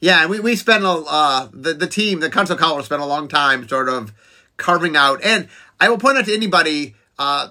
Yeah, 0.00 0.26
we 0.26 0.40
we 0.40 0.56
spent 0.56 0.84
a 0.84 0.90
uh, 0.90 1.48
the 1.52 1.72
the 1.72 1.86
team, 1.86 2.20
the 2.20 2.28
Council 2.28 2.56
Color 2.56 2.82
spent 2.82 3.00
a 3.00 3.06
long 3.06 3.28
time 3.28 3.66
sort 3.66 3.88
of 3.88 4.12
carving 4.58 4.96
out, 4.96 5.24
and 5.24 5.48
I 5.80 5.88
will 5.88 5.98
point 5.98 6.18
out 6.18 6.26
to 6.26 6.34
anybody. 6.34 6.94
Uh, 7.18 7.48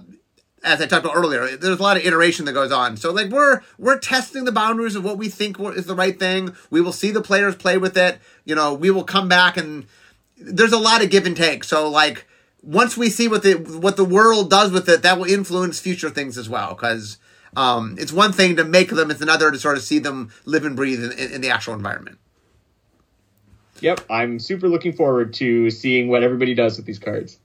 as 0.64 0.82
I 0.82 0.86
talked 0.86 1.06
about 1.06 1.18
earlier, 1.18 1.58
there's 1.58 1.80
a 1.80 1.84
lot 1.84 1.98
of 1.98 2.06
iteration 2.06 2.46
that 2.46 2.54
goes 2.54 2.72
on. 2.72 2.98
So 2.98 3.12
like 3.12 3.30
we're 3.30 3.62
we're 3.78 4.00
testing 4.00 4.46
the 4.46 4.52
boundaries 4.52 4.96
of 4.96 5.04
what 5.04 5.18
we 5.18 5.30
think 5.30 5.60
is 5.60 5.86
the 5.86 5.96
right 5.96 6.18
thing. 6.18 6.56
We 6.70 6.82
will 6.82 6.94
see 6.94 7.12
the 7.12 7.22
players 7.22 7.56
play 7.56 7.78
with 7.78 7.98
it. 7.98 8.20
You 8.46 8.56
know, 8.56 8.74
we 8.74 8.90
will 8.90 9.04
come 9.04 9.28
back 9.28 9.58
and 9.58 9.86
there's 10.38 10.72
a 10.74 10.80
lot 10.80 11.04
of 11.04 11.10
give 11.10 11.26
and 11.26 11.36
take. 11.36 11.64
So 11.64 11.90
like 11.90 12.26
once 12.62 12.96
we 12.96 13.10
see 13.10 13.28
what 13.28 13.44
the 13.44 13.56
what 13.56 13.98
the 13.98 14.06
world 14.06 14.50
does 14.50 14.72
with 14.72 14.88
it, 14.88 15.02
that 15.02 15.18
will 15.18 15.26
influence 15.26 15.80
future 15.80 16.10
things 16.10 16.38
as 16.38 16.48
well. 16.48 16.70
Because 16.74 17.18
um, 17.56 17.96
it's 18.00 18.14
one 18.14 18.32
thing 18.32 18.56
to 18.56 18.64
make 18.64 18.90
them; 18.90 19.12
it's 19.12 19.22
another 19.22 19.52
to 19.52 19.60
sort 19.60 19.78
of 19.78 19.84
see 19.84 20.00
them 20.00 20.32
live 20.46 20.66
and 20.66 20.76
breathe 20.76 21.04
in, 21.04 21.12
in, 21.12 21.32
in 21.34 21.42
the 21.42 21.50
actual 21.50 21.74
environment. 21.74 22.18
Yep, 23.82 24.02
I'm 24.10 24.40
super 24.40 24.70
looking 24.70 24.94
forward 24.94 25.34
to 25.36 25.70
seeing 25.70 26.08
what 26.08 26.24
everybody 26.24 26.54
does 26.54 26.78
with 26.78 26.86
these 26.86 27.00
cards. 27.00 27.38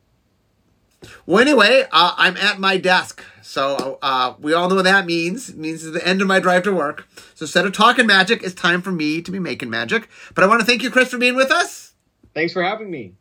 Well, 1.27 1.41
anyway, 1.41 1.85
uh, 1.93 2.15
I'm 2.17 2.37
at 2.37 2.59
my 2.59 2.77
desk, 2.77 3.23
so 3.43 3.99
uh, 4.03 4.35
we 4.41 4.53
all 4.53 4.69
know 4.69 4.77
what 4.77 4.85
that 4.85 5.07
means. 5.07 5.49
It 5.49 5.57
means 5.57 5.85
it's 5.85 5.95
the 5.95 6.07
end 6.07 6.21
of 6.21 6.27
my 6.27 6.41
drive 6.41 6.65
to 6.65 6.73
work. 6.73 7.07
So 7.35 7.45
instead 7.45 7.67
of 7.67 7.73
talking 7.73 8.07
magic, 8.07 8.43
it's 8.43 8.55
time 8.55 8.83
for 8.83 8.91
me 8.91 9.23
to 9.23 9.31
be 9.31 9.39
making 9.39 9.71
magic. 9.71 10.09
But 10.35 10.45
I 10.45 10.47
want 10.49 10.61
to 10.61 10.67
thank 10.67 10.83
you, 10.83 10.91
Chris, 10.91 11.11
for 11.11 11.19
being 11.19 11.37
with 11.37 11.51
us. 11.51 11.95
Thanks 12.35 12.53
for 12.53 12.63
having 12.63 12.91
me. 12.91 13.15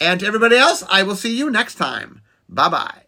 And 0.00 0.20
to 0.20 0.26
everybody 0.26 0.56
else, 0.56 0.82
I 0.88 1.02
will 1.02 1.16
see 1.16 1.36
you 1.36 1.50
next 1.50 1.74
time. 1.74 2.22
Bye 2.48 2.68
bye. 2.68 3.02